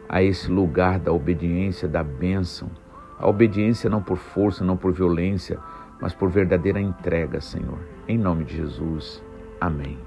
a 0.09 0.23
esse 0.23 0.51
lugar 0.51 0.99
da 0.99 1.13
obediência, 1.13 1.89
da 1.89 2.03
bênção. 2.03 2.71
A 3.19 3.27
obediência 3.27 3.89
não 3.89 4.03
por 4.03 4.17
força, 4.17 4.65
não 4.65 4.77
por 4.77 4.93
violência, 4.93 5.59
mas 6.01 6.15
por 6.15 6.31
verdadeira 6.31 6.81
entrega, 6.81 7.41
Senhor. 7.41 7.79
Em 8.07 8.19
nome 8.19 8.45
de 8.45 8.57
Jesus. 8.57 9.23
Amém. 9.61 9.99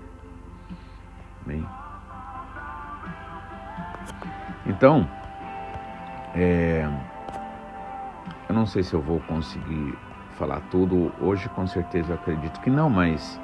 Amém. 1.45 1.65
Então, 4.65 5.09
é, 6.35 6.87
eu 8.47 8.53
não 8.53 8.65
sei 8.65 8.83
se 8.83 8.93
eu 8.93 9.01
vou 9.01 9.19
conseguir 9.21 9.97
falar 10.37 10.61
tudo 10.69 11.11
hoje, 11.19 11.49
com 11.49 11.65
certeza 11.65 12.11
eu 12.11 12.15
acredito 12.15 12.59
que 12.61 12.69
não, 12.69 12.89
mas 12.89 13.39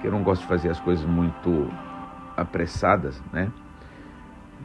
que 0.00 0.08
eu 0.08 0.10
não 0.10 0.22
gosto 0.22 0.42
de 0.42 0.48
fazer 0.48 0.70
as 0.70 0.80
coisas 0.80 1.04
muito 1.04 1.70
apressadas, 2.36 3.22
né? 3.32 3.52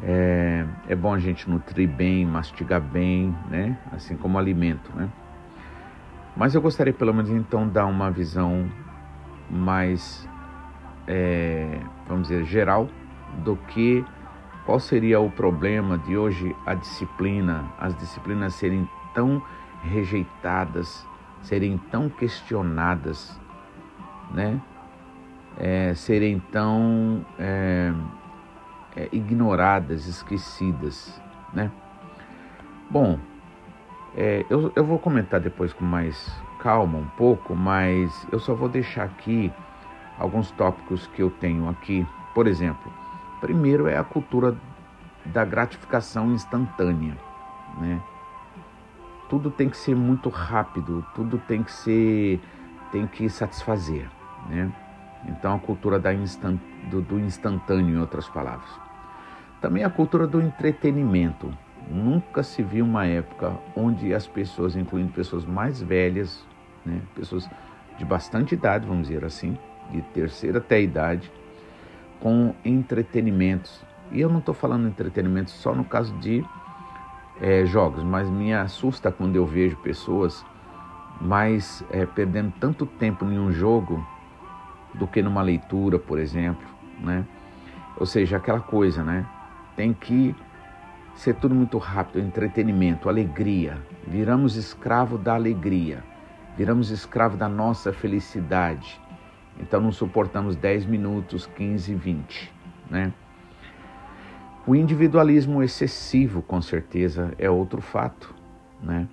É, 0.03 0.65
é 0.89 0.95
bom 0.95 1.13
a 1.13 1.19
gente 1.19 1.49
nutrir 1.49 1.87
bem, 1.87 2.25
mastigar 2.25 2.81
bem, 2.81 3.35
né? 3.49 3.77
Assim 3.91 4.15
como 4.15 4.37
alimento, 4.37 4.91
né? 4.95 5.09
Mas 6.35 6.55
eu 6.55 6.61
gostaria 6.61 6.93
pelo 6.93 7.13
menos 7.13 7.29
então 7.29 7.67
dar 7.67 7.85
uma 7.85 8.09
visão 8.09 8.69
mais, 9.49 10.27
é, 11.07 11.79
vamos 12.07 12.29
dizer, 12.29 12.45
geral 12.45 12.87
do 13.43 13.55
que 13.55 14.03
qual 14.65 14.79
seria 14.79 15.19
o 15.19 15.29
problema 15.29 15.97
de 15.97 16.17
hoje 16.17 16.55
a 16.65 16.73
disciplina, 16.73 17.65
as 17.77 17.95
disciplinas 17.95 18.53
serem 18.55 18.87
tão 19.13 19.41
rejeitadas, 19.83 21.05
serem 21.41 21.77
tão 21.89 22.09
questionadas, 22.09 23.39
né? 24.31 24.61
É, 25.57 25.93
serem 25.93 26.39
tão 26.51 27.25
é, 27.37 27.93
é, 28.95 29.09
ignoradas, 29.11 30.07
esquecidas, 30.07 31.21
né? 31.53 31.71
Bom, 32.89 33.17
é, 34.15 34.45
eu, 34.49 34.71
eu 34.75 34.85
vou 34.85 34.99
comentar 34.99 35.39
depois 35.39 35.71
com 35.73 35.85
mais 35.85 36.31
calma 36.59 36.97
um 36.97 37.07
pouco, 37.17 37.55
mas 37.55 38.27
eu 38.31 38.39
só 38.39 38.53
vou 38.53 38.69
deixar 38.69 39.03
aqui 39.03 39.51
alguns 40.19 40.51
tópicos 40.51 41.07
que 41.07 41.21
eu 41.21 41.29
tenho 41.29 41.67
aqui. 41.69 42.05
Por 42.35 42.47
exemplo, 42.47 42.91
primeiro 43.39 43.87
é 43.87 43.97
a 43.97 44.03
cultura 44.03 44.55
da 45.25 45.45
gratificação 45.45 46.31
instantânea, 46.31 47.17
né? 47.79 48.01
Tudo 49.29 49.49
tem 49.49 49.69
que 49.69 49.77
ser 49.77 49.95
muito 49.95 50.29
rápido, 50.29 51.05
tudo 51.15 51.37
tem 51.37 51.63
que 51.63 51.71
ser, 51.71 52.41
tem 52.91 53.07
que 53.07 53.29
satisfazer, 53.29 54.09
né? 54.49 54.71
Então 55.27 55.55
a 55.55 55.59
cultura 55.59 56.13
instant, 56.13 56.59
do, 56.89 57.01
do 57.01 57.19
instantâneo, 57.19 57.95
em 57.95 57.99
outras 57.99 58.27
palavras. 58.27 58.69
Também 59.59 59.83
a 59.83 59.89
cultura 59.89 60.25
do 60.25 60.41
entretenimento. 60.41 61.51
Nunca 61.89 62.43
se 62.43 62.61
viu 62.63 62.85
uma 62.85 63.05
época 63.05 63.53
onde 63.75 64.13
as 64.13 64.27
pessoas, 64.27 64.75
incluindo 64.75 65.11
pessoas 65.11 65.45
mais 65.45 65.81
velhas, 65.81 66.45
né, 66.85 67.01
pessoas 67.15 67.49
de 67.97 68.05
bastante 68.05 68.55
idade, 68.55 68.87
vamos 68.87 69.07
dizer 69.07 69.25
assim, 69.25 69.57
de 69.91 70.01
terceira 70.01 70.59
até 70.59 70.81
idade, 70.81 71.31
com 72.19 72.55
entretenimentos. 72.63 73.83
E 74.11 74.21
eu 74.21 74.29
não 74.29 74.39
estou 74.39 74.53
falando 74.53 74.87
entretenimento 74.87 75.51
só 75.51 75.73
no 75.73 75.83
caso 75.83 76.13
de 76.17 76.43
é, 77.39 77.65
jogos, 77.65 78.03
mas 78.03 78.29
me 78.29 78.53
assusta 78.53 79.11
quando 79.11 79.35
eu 79.35 79.45
vejo 79.45 79.75
pessoas 79.77 80.45
mais 81.19 81.83
é, 81.91 82.05
perdendo 82.05 82.53
tanto 82.59 82.85
tempo 82.85 83.25
em 83.25 83.39
um 83.39 83.51
jogo 83.51 84.05
do 84.93 85.07
que 85.07 85.21
numa 85.21 85.41
leitura, 85.41 85.97
por 85.97 86.19
exemplo, 86.19 86.67
né? 86.99 87.25
Ou 87.97 88.05
seja, 88.05 88.37
aquela 88.37 88.59
coisa, 88.59 89.03
né? 89.03 89.25
Tem 89.75 89.93
que 89.93 90.35
ser 91.15 91.35
tudo 91.35 91.53
muito 91.53 91.77
rápido, 91.77 92.19
entretenimento, 92.19 93.09
alegria. 93.09 93.77
Viramos 94.07 94.55
escravo 94.55 95.17
da 95.17 95.35
alegria. 95.35 96.03
Viramos 96.57 96.89
escravo 96.89 97.37
da 97.37 97.47
nossa 97.47 97.93
felicidade. 97.93 98.99
Então 99.59 99.79
não 99.79 99.91
suportamos 99.91 100.55
10 100.55 100.85
minutos, 100.85 101.45
15, 101.45 101.93
20, 101.93 102.51
né? 102.89 103.13
O 104.65 104.75
individualismo 104.75 105.63
excessivo, 105.63 106.41
com 106.41 106.61
certeza, 106.61 107.33
é 107.37 107.49
outro 107.49 107.81
fato, 107.81 108.33
né? 108.81 109.07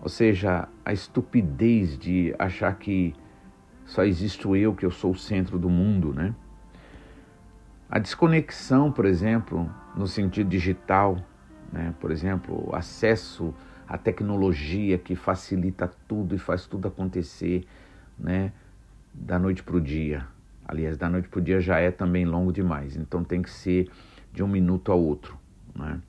Ou 0.00 0.08
seja, 0.08 0.68
a 0.84 0.92
estupidez 0.92 1.98
de 1.98 2.34
achar 2.38 2.74
que 2.76 3.14
só 3.90 4.04
existo 4.04 4.54
eu, 4.54 4.72
que 4.72 4.86
eu 4.86 4.90
sou 4.90 5.10
o 5.10 5.16
centro 5.16 5.58
do 5.58 5.68
mundo, 5.68 6.14
né? 6.14 6.32
A 7.90 7.98
desconexão, 7.98 8.92
por 8.92 9.04
exemplo, 9.04 9.68
no 9.96 10.06
sentido 10.06 10.48
digital, 10.48 11.18
né? 11.72 11.92
por 11.98 12.12
exemplo, 12.12 12.70
o 12.70 12.76
acesso 12.76 13.52
à 13.88 13.98
tecnologia 13.98 14.96
que 14.96 15.16
facilita 15.16 15.90
tudo 16.06 16.36
e 16.36 16.38
faz 16.38 16.66
tudo 16.66 16.86
acontecer, 16.86 17.66
né? 18.16 18.52
da 19.12 19.40
noite 19.40 19.60
para 19.60 19.74
o 19.74 19.80
dia. 19.80 20.24
Aliás, 20.64 20.96
da 20.96 21.10
noite 21.10 21.28
para 21.28 21.40
o 21.40 21.42
dia 21.42 21.60
já 21.60 21.80
é 21.80 21.90
também 21.90 22.24
longo 22.24 22.52
demais, 22.52 22.96
então 22.96 23.24
tem 23.24 23.42
que 23.42 23.50
ser 23.50 23.90
de 24.32 24.40
um 24.40 24.46
minuto 24.46 24.92
ao 24.92 25.00
outro. 25.00 25.36
Né? 25.74 26.00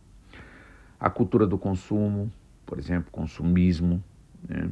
A 1.00 1.10
cultura 1.10 1.48
do 1.48 1.58
consumo, 1.58 2.32
por 2.64 2.78
exemplo, 2.78 3.10
consumismo, 3.12 4.04
né? 4.48 4.70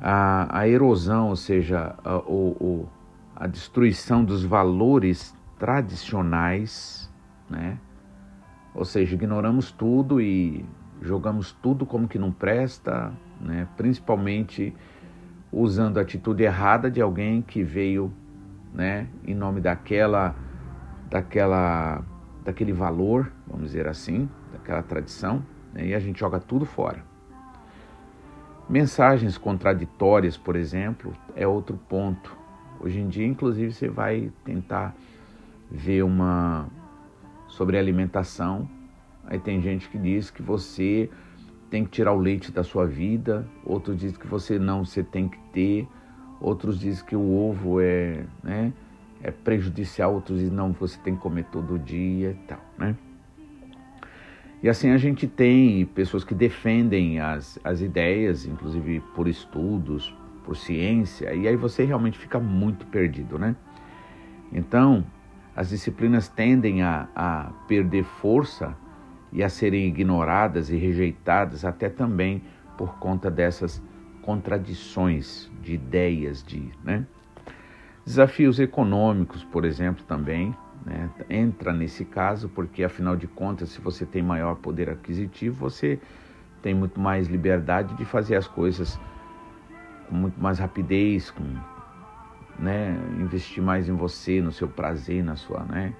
A, 0.00 0.60
a 0.60 0.68
erosão, 0.68 1.28
ou 1.28 1.36
seja, 1.36 1.94
a, 2.04 2.16
o, 2.18 2.88
a 3.34 3.46
destruição 3.46 4.24
dos 4.24 4.44
valores 4.44 5.36
tradicionais, 5.58 7.12
né? 7.48 7.78
Ou 8.74 8.84
seja, 8.84 9.14
ignoramos 9.14 9.70
tudo 9.70 10.20
e 10.20 10.64
jogamos 11.02 11.52
tudo 11.52 11.84
como 11.86 12.06
que 12.06 12.18
não 12.18 12.30
presta, 12.30 13.12
né? 13.40 13.66
Principalmente 13.76 14.74
usando 15.52 15.98
a 15.98 16.02
atitude 16.02 16.42
errada 16.42 16.90
de 16.90 17.00
alguém 17.00 17.42
que 17.42 17.62
veio, 17.62 18.12
né, 18.74 19.08
em 19.26 19.34
nome 19.34 19.60
daquela 19.60 20.34
daquela 21.08 22.04
daquele 22.44 22.72
valor, 22.72 23.32
vamos 23.46 23.66
dizer 23.66 23.86
assim, 23.86 24.28
daquela 24.52 24.82
tradição, 24.82 25.44
né? 25.72 25.86
e 25.86 25.94
a 25.94 26.00
gente 26.00 26.20
joga 26.20 26.38
tudo 26.38 26.64
fora. 26.64 27.02
Mensagens 28.68 29.38
contraditórias, 29.38 30.36
por 30.36 30.54
exemplo, 30.54 31.14
é 31.34 31.46
outro 31.46 31.78
ponto. 31.88 32.36
Hoje 32.78 33.00
em 33.00 33.08
dia, 33.08 33.26
inclusive, 33.26 33.72
você 33.72 33.88
vai 33.88 34.30
tentar 34.44 34.94
ver 35.70 36.02
uma 36.02 36.68
sobre 37.46 37.78
alimentação. 37.78 38.68
Aí 39.24 39.38
tem 39.38 39.62
gente 39.62 39.88
que 39.88 39.96
diz 39.96 40.30
que 40.30 40.42
você 40.42 41.08
tem 41.70 41.82
que 41.84 41.90
tirar 41.90 42.12
o 42.12 42.18
leite 42.18 42.52
da 42.52 42.62
sua 42.62 42.86
vida, 42.86 43.46
outros 43.64 43.96
dizem 43.96 44.18
que 44.18 44.26
você 44.26 44.58
não, 44.58 44.84
você 44.84 45.02
tem 45.02 45.28
que 45.28 45.38
ter, 45.50 45.88
outros 46.38 46.78
dizem 46.78 47.04
que 47.06 47.16
o 47.16 47.34
ovo 47.34 47.80
é, 47.80 48.24
né, 48.42 48.72
é 49.22 49.30
prejudicial, 49.30 50.14
outros 50.14 50.38
dizem 50.40 50.54
não, 50.54 50.72
você 50.72 50.98
tem 50.98 51.14
que 51.14 51.20
comer 51.20 51.44
todo 51.46 51.78
dia 51.78 52.30
e 52.30 52.46
tal, 52.46 52.60
né? 52.78 52.94
E 54.62 54.68
assim 54.68 54.90
a 54.90 54.96
gente 54.96 55.26
tem 55.26 55.86
pessoas 55.86 56.24
que 56.24 56.34
defendem 56.34 57.20
as, 57.20 57.58
as 57.62 57.80
ideias, 57.80 58.44
inclusive 58.44 59.00
por 59.14 59.28
estudos, 59.28 60.14
por 60.44 60.56
ciência, 60.56 61.32
e 61.34 61.46
aí 61.46 61.56
você 61.56 61.84
realmente 61.84 62.18
fica 62.18 62.40
muito 62.40 62.86
perdido, 62.86 63.38
né? 63.38 63.54
Então, 64.52 65.04
as 65.54 65.68
disciplinas 65.68 66.28
tendem 66.28 66.82
a, 66.82 67.08
a 67.14 67.52
perder 67.68 68.04
força 68.04 68.74
e 69.32 69.44
a 69.44 69.48
serem 69.48 69.86
ignoradas 69.86 70.70
e 70.70 70.76
rejeitadas, 70.76 71.64
até 71.64 71.88
também 71.88 72.42
por 72.76 72.98
conta 72.98 73.30
dessas 73.30 73.82
contradições 74.22 75.50
de 75.62 75.74
ideias, 75.74 76.42
de, 76.42 76.70
né? 76.82 77.06
Desafios 78.04 78.58
econômicos, 78.58 79.44
por 79.44 79.64
exemplo, 79.64 80.02
também 80.04 80.54
né? 80.88 81.10
entra 81.28 81.72
nesse 81.72 82.04
caso, 82.04 82.48
porque 82.48 82.82
afinal 82.82 83.14
de 83.14 83.26
contas, 83.26 83.68
se 83.70 83.80
você 83.80 84.06
tem 84.06 84.22
maior 84.22 84.56
poder 84.56 84.88
aquisitivo, 84.88 85.56
você 85.56 86.00
tem 86.62 86.74
muito 86.74 86.98
mais 86.98 87.28
liberdade 87.28 87.94
de 87.94 88.04
fazer 88.04 88.36
as 88.36 88.48
coisas 88.48 88.98
com 90.08 90.14
muito 90.14 90.40
mais 90.40 90.58
rapidez, 90.58 91.30
com, 91.30 91.44
né? 92.58 92.96
investir 93.20 93.62
mais 93.62 93.88
em 93.88 93.92
você, 93.92 94.40
no 94.40 94.50
seu 94.50 94.68
prazer, 94.68 95.22
na 95.22 95.36
sua, 95.36 95.62
né? 95.64 95.92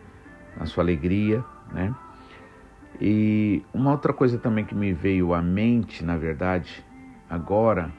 na 0.57 0.67
sua 0.67 0.83
alegria, 0.83 1.45
né? 1.73 1.95
E 3.01 3.63
uma 3.73 3.93
outra 3.93 4.13
coisa 4.13 4.39
também 4.39 4.65
que 4.65 4.75
me 4.75 4.93
veio 4.93 5.33
à 5.35 5.41
mente, 5.41 6.05
na 6.05 6.17
verdade, 6.17 6.85
agora, 7.29 7.93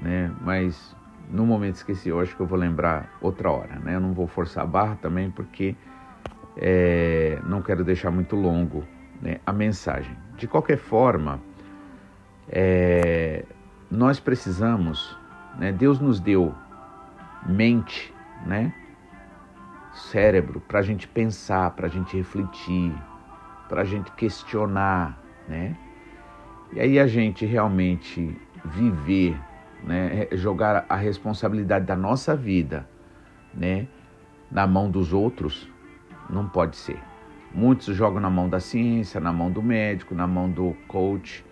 né? 0.00 0.32
Mas 0.40 0.96
no 1.28 1.44
momento 1.44 1.74
esqueci, 1.74 2.08
eu 2.08 2.20
acho 2.20 2.34
que 2.34 2.40
eu 2.40 2.46
vou 2.46 2.58
lembrar 2.58 3.10
outra 3.20 3.50
hora, 3.50 3.78
né? 3.80 3.96
Eu 3.96 4.00
não 4.00 4.14
vou 4.14 4.26
forçar 4.26 4.64
a 4.64 4.66
barra 4.66 4.96
também 4.96 5.30
porque 5.30 5.76
é, 6.60 7.38
não 7.46 7.62
quero 7.62 7.82
deixar 7.82 8.10
muito 8.10 8.36
longo 8.36 8.84
né, 9.20 9.40
a 9.46 9.52
mensagem. 9.52 10.14
De 10.36 10.46
qualquer 10.46 10.76
forma, 10.76 11.40
é, 12.46 13.44
nós 13.90 14.20
precisamos, 14.20 15.18
né? 15.58 15.72
Deus 15.72 15.98
nos 15.98 16.20
deu 16.20 16.54
mente, 17.46 18.12
né? 18.46 18.72
Cérebro 19.92 20.60
para 20.60 20.78
a 20.78 20.82
gente 20.82 21.08
pensar, 21.08 21.70
para 21.72 21.86
a 21.86 21.90
gente 21.90 22.16
refletir, 22.16 22.92
para 23.68 23.82
a 23.82 23.84
gente 23.84 24.12
questionar, 24.12 25.18
né? 25.48 25.76
E 26.72 26.80
aí 26.80 26.98
a 27.00 27.06
gente 27.06 27.44
realmente 27.46 28.36
viver, 28.64 29.36
né? 29.82 30.28
Jogar 30.32 30.84
a 30.88 30.96
responsabilidade 30.96 31.86
da 31.86 31.96
nossa 31.96 32.36
vida, 32.36 32.88
né? 33.54 33.88
Na 34.50 34.66
mão 34.66 34.90
dos 34.90 35.12
outros, 35.12 35.68
não 36.30 36.48
pode 36.48 36.76
ser. 36.76 36.98
Muitos 37.52 37.96
jogam 37.96 38.20
na 38.20 38.30
mão 38.30 38.48
da 38.48 38.60
ciência, 38.60 39.20
na 39.20 39.32
mão 39.32 39.50
do 39.50 39.62
médico, 39.62 40.14
na 40.14 40.26
mão 40.26 40.48
do 40.48 40.76
coach, 40.86 41.44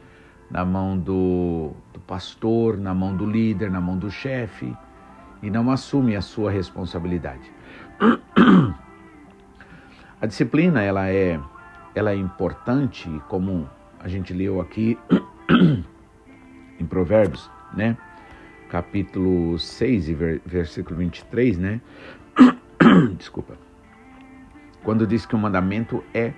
na 0.50 0.64
mão 0.64 0.96
do, 0.96 1.72
do 1.92 2.00
pastor, 2.00 2.76
na 2.76 2.94
mão 2.94 3.16
do 3.16 3.26
líder, 3.26 3.70
na 3.70 3.80
mão 3.80 3.98
do 3.98 4.10
chefe 4.10 4.74
e 5.42 5.50
não 5.50 5.70
assumem 5.70 6.16
a 6.16 6.22
sua 6.22 6.50
responsabilidade. 6.50 7.52
A 10.20 10.26
disciplina 10.26 10.82
ela 10.82 11.08
é 11.08 11.38
ela 11.94 12.10
é 12.10 12.16
importante, 12.16 13.08
como 13.28 13.68
a 14.00 14.08
gente 14.08 14.32
leu 14.32 14.60
aqui 14.60 14.98
em 16.78 16.86
Provérbios, 16.86 17.50
né? 17.74 17.96
Capítulo 18.68 19.58
6, 19.58 20.08
versículo 20.44 20.96
23, 20.96 21.58
né? 21.58 21.80
Desculpa. 23.16 23.67
Quando 24.82 25.06
diz 25.06 25.26
que 25.26 25.34
o 25.34 25.38
mandamento 25.38 26.04
é 26.14 26.32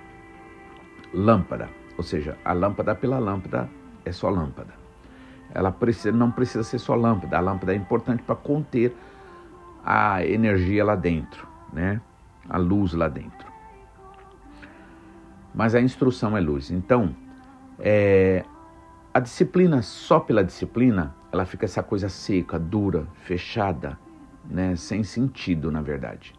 lâmpada, 1.13 1.69
ou 1.97 2.03
seja, 2.03 2.37
a 2.43 2.53
lâmpada 2.53 2.95
pela 2.95 3.19
lâmpada 3.19 3.69
é 4.05 4.11
só 4.11 4.29
lâmpada. 4.29 4.73
Ela 5.53 5.71
precisa, 5.71 6.11
não 6.11 6.31
precisa 6.31 6.63
ser 6.63 6.79
só 6.79 6.95
lâmpada, 6.95 7.37
a 7.37 7.41
lâmpada 7.41 7.73
é 7.73 7.75
importante 7.75 8.23
para 8.23 8.35
conter 8.35 8.95
a 9.83 10.25
energia 10.25 10.85
lá 10.85 10.95
dentro, 10.95 11.47
né? 11.73 11.99
A 12.49 12.57
luz 12.57 12.93
lá 12.93 13.07
dentro 13.07 13.51
mas 15.53 15.75
a 15.75 15.81
instrução 15.81 16.35
é 16.35 16.39
luz. 16.39 16.71
Então, 16.71 17.15
é, 17.79 18.43
a 19.13 19.19
disciplina 19.19 19.81
só 19.81 20.19
pela 20.19 20.43
disciplina, 20.43 21.15
ela 21.31 21.45
fica 21.45 21.65
essa 21.65 21.83
coisa 21.83 22.09
seca, 22.09 22.57
dura, 22.57 23.07
fechada, 23.23 23.99
né, 24.49 24.75
sem 24.75 25.03
sentido, 25.03 25.71
na 25.71 25.81
verdade. 25.81 26.33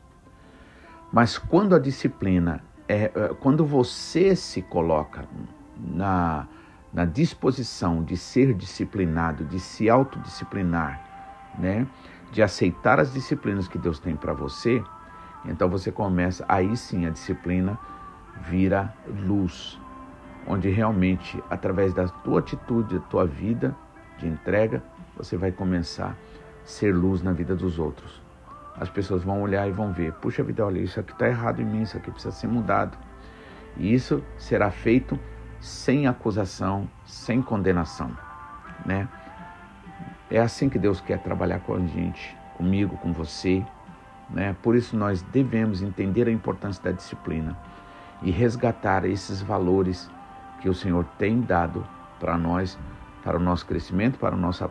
Mas 1.13 1.37
quando 1.37 1.75
a 1.75 1.79
disciplina 1.79 2.65
é, 2.89 3.05
é 3.05 3.11
quando 3.39 3.67
você 3.67 4.35
se 4.35 4.63
coloca 4.63 5.29
na, 5.79 6.49
na 6.93 7.05
disposição 7.05 8.03
de 8.03 8.17
ser 8.17 8.55
disciplinado, 8.55 9.45
de 9.45 9.61
se 9.61 9.91
autodisciplinar, 9.91 11.53
né, 11.59 11.87
de 12.33 12.43
aceitar 12.43 12.99
as 12.99 13.13
disciplinas 13.13 13.69
que 13.69 13.77
Deus 13.77 13.99
tem 13.99 14.17
para 14.17 14.33
você, 14.33 14.83
então 15.45 15.69
você 15.69 15.93
começa 15.93 16.47
aí 16.49 16.75
sim 16.77 17.05
a 17.05 17.11
disciplina 17.11 17.79
vira 18.49 18.95
luz, 19.27 19.79
onde 20.47 20.71
realmente, 20.71 21.43
através 21.51 21.93
da 21.93 22.09
tua 22.09 22.41
atitude, 22.41 22.99
da 22.99 23.05
tua 23.05 23.27
vida 23.27 23.77
de 24.19 24.27
entrega, 24.27 24.83
você 25.17 25.37
vai 25.37 25.53
começar 25.53 26.11
a 26.11 26.17
ser 26.65 26.95
luz 26.95 27.23
na 27.23 27.33
vida 27.33 27.55
dos 27.55 27.79
outros. 27.79 28.22
As 28.79 28.89
pessoas 28.89 29.23
vão 29.23 29.43
olhar 29.43 29.69
e 29.69 29.73
vão 29.73 29.93
ver: 29.93 30.13
puxa 30.15 30.43
vida, 30.43 30.65
olha, 30.65 30.81
isso 30.81 30.99
aqui 30.99 31.13
está 31.13 31.29
errado 31.29 31.61
em 31.61 31.65
mim, 31.65 31.83
isso 31.83 31.97
aqui 31.97 32.11
precisa 32.11 32.35
ser 32.35 32.47
mudado. 32.47 32.97
E 33.77 33.93
isso 33.93 34.23
será 34.37 34.71
feito 34.71 35.19
sem 35.61 36.07
acusação, 36.07 36.89
sem 37.07 37.41
condenação, 37.41 38.11
né? 38.85 39.09
É 40.31 40.41
assim 40.41 40.69
que 40.69 40.79
Deus 40.79 41.01
quer 41.01 41.19
trabalhar 41.19 41.61
com 41.61 41.75
a 41.75 41.79
gente, 41.79 42.37
comigo, 42.57 42.97
com 42.97 43.13
você, 43.13 43.65
né? 44.31 44.57
Por 44.63 44.75
isso 44.75 44.97
nós 44.97 45.23
devemos 45.23 45.83
entender 45.83 46.27
a 46.27 46.31
importância 46.31 46.83
da 46.83 46.91
disciplina 46.91 47.57
e 48.23 48.31
resgatar 48.31 49.05
esses 49.05 49.43
valores 49.43 50.11
que 50.61 50.69
o 50.69 50.75
Senhor 50.75 51.05
tem 51.19 51.41
dado 51.41 51.87
para 52.19 52.39
nós, 52.39 52.79
para 53.23 53.37
o 53.37 53.41
nosso 53.41 53.67
crescimento, 53.67 54.19
para 54.19 54.35
o 54.35 54.39
nosso 54.39 54.65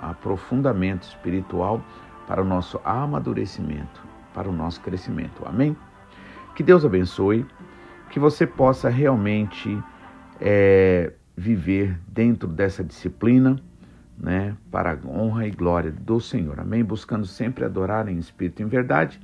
aprofundamento 0.00 1.04
espiritual, 1.04 1.80
para 2.26 2.42
o 2.42 2.44
nosso 2.44 2.80
amadurecimento, 2.84 4.02
para 4.32 4.48
o 4.48 4.52
nosso 4.52 4.80
crescimento. 4.80 5.42
Amém? 5.44 5.76
Que 6.54 6.62
Deus 6.62 6.84
abençoe, 6.84 7.46
que 8.10 8.18
você 8.18 8.46
possa 8.46 8.88
realmente 8.88 9.76
é, 10.40 11.12
viver 11.36 11.98
dentro 12.06 12.48
dessa 12.48 12.82
disciplina, 12.82 13.56
né, 14.16 14.56
para 14.70 14.92
a 14.92 15.08
honra 15.08 15.46
e 15.46 15.50
glória 15.50 15.90
do 15.90 16.20
Senhor. 16.20 16.60
Amém? 16.60 16.84
Buscando 16.84 17.26
sempre 17.26 17.64
adorar 17.64 18.08
em 18.08 18.16
espírito 18.16 18.60
e 18.60 18.64
em 18.64 18.68
verdade, 18.68 19.20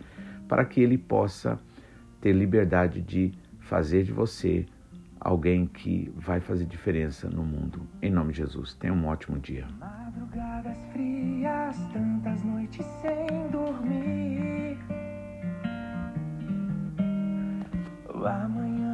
para 0.48 0.64
que 0.64 0.80
Ele 0.80 0.98
possa 0.98 1.58
ter 2.20 2.32
liberdade 2.32 3.00
de 3.00 3.32
fazer 3.60 4.02
de 4.02 4.12
você 4.12 4.66
alguém 5.20 5.66
que 5.66 6.11
vai 6.16 6.40
fazer 6.40 6.64
diferença 6.64 7.28
no 7.28 7.42
mundo. 7.44 7.87
Em 8.00 8.11
nome 8.11 8.33
de 8.33 8.38
Jesus. 8.38 8.74
Tenha 8.74 8.92
um 8.92 9.06
ótimo 9.06 9.38
dia. 9.38 9.66
Madrugadas 9.78 10.78
frias, 10.92 11.76
tantas 11.92 12.42
noites 12.42 12.85
sem 13.02 13.48
dormir. 13.50 14.78
Amanhã 18.24 18.89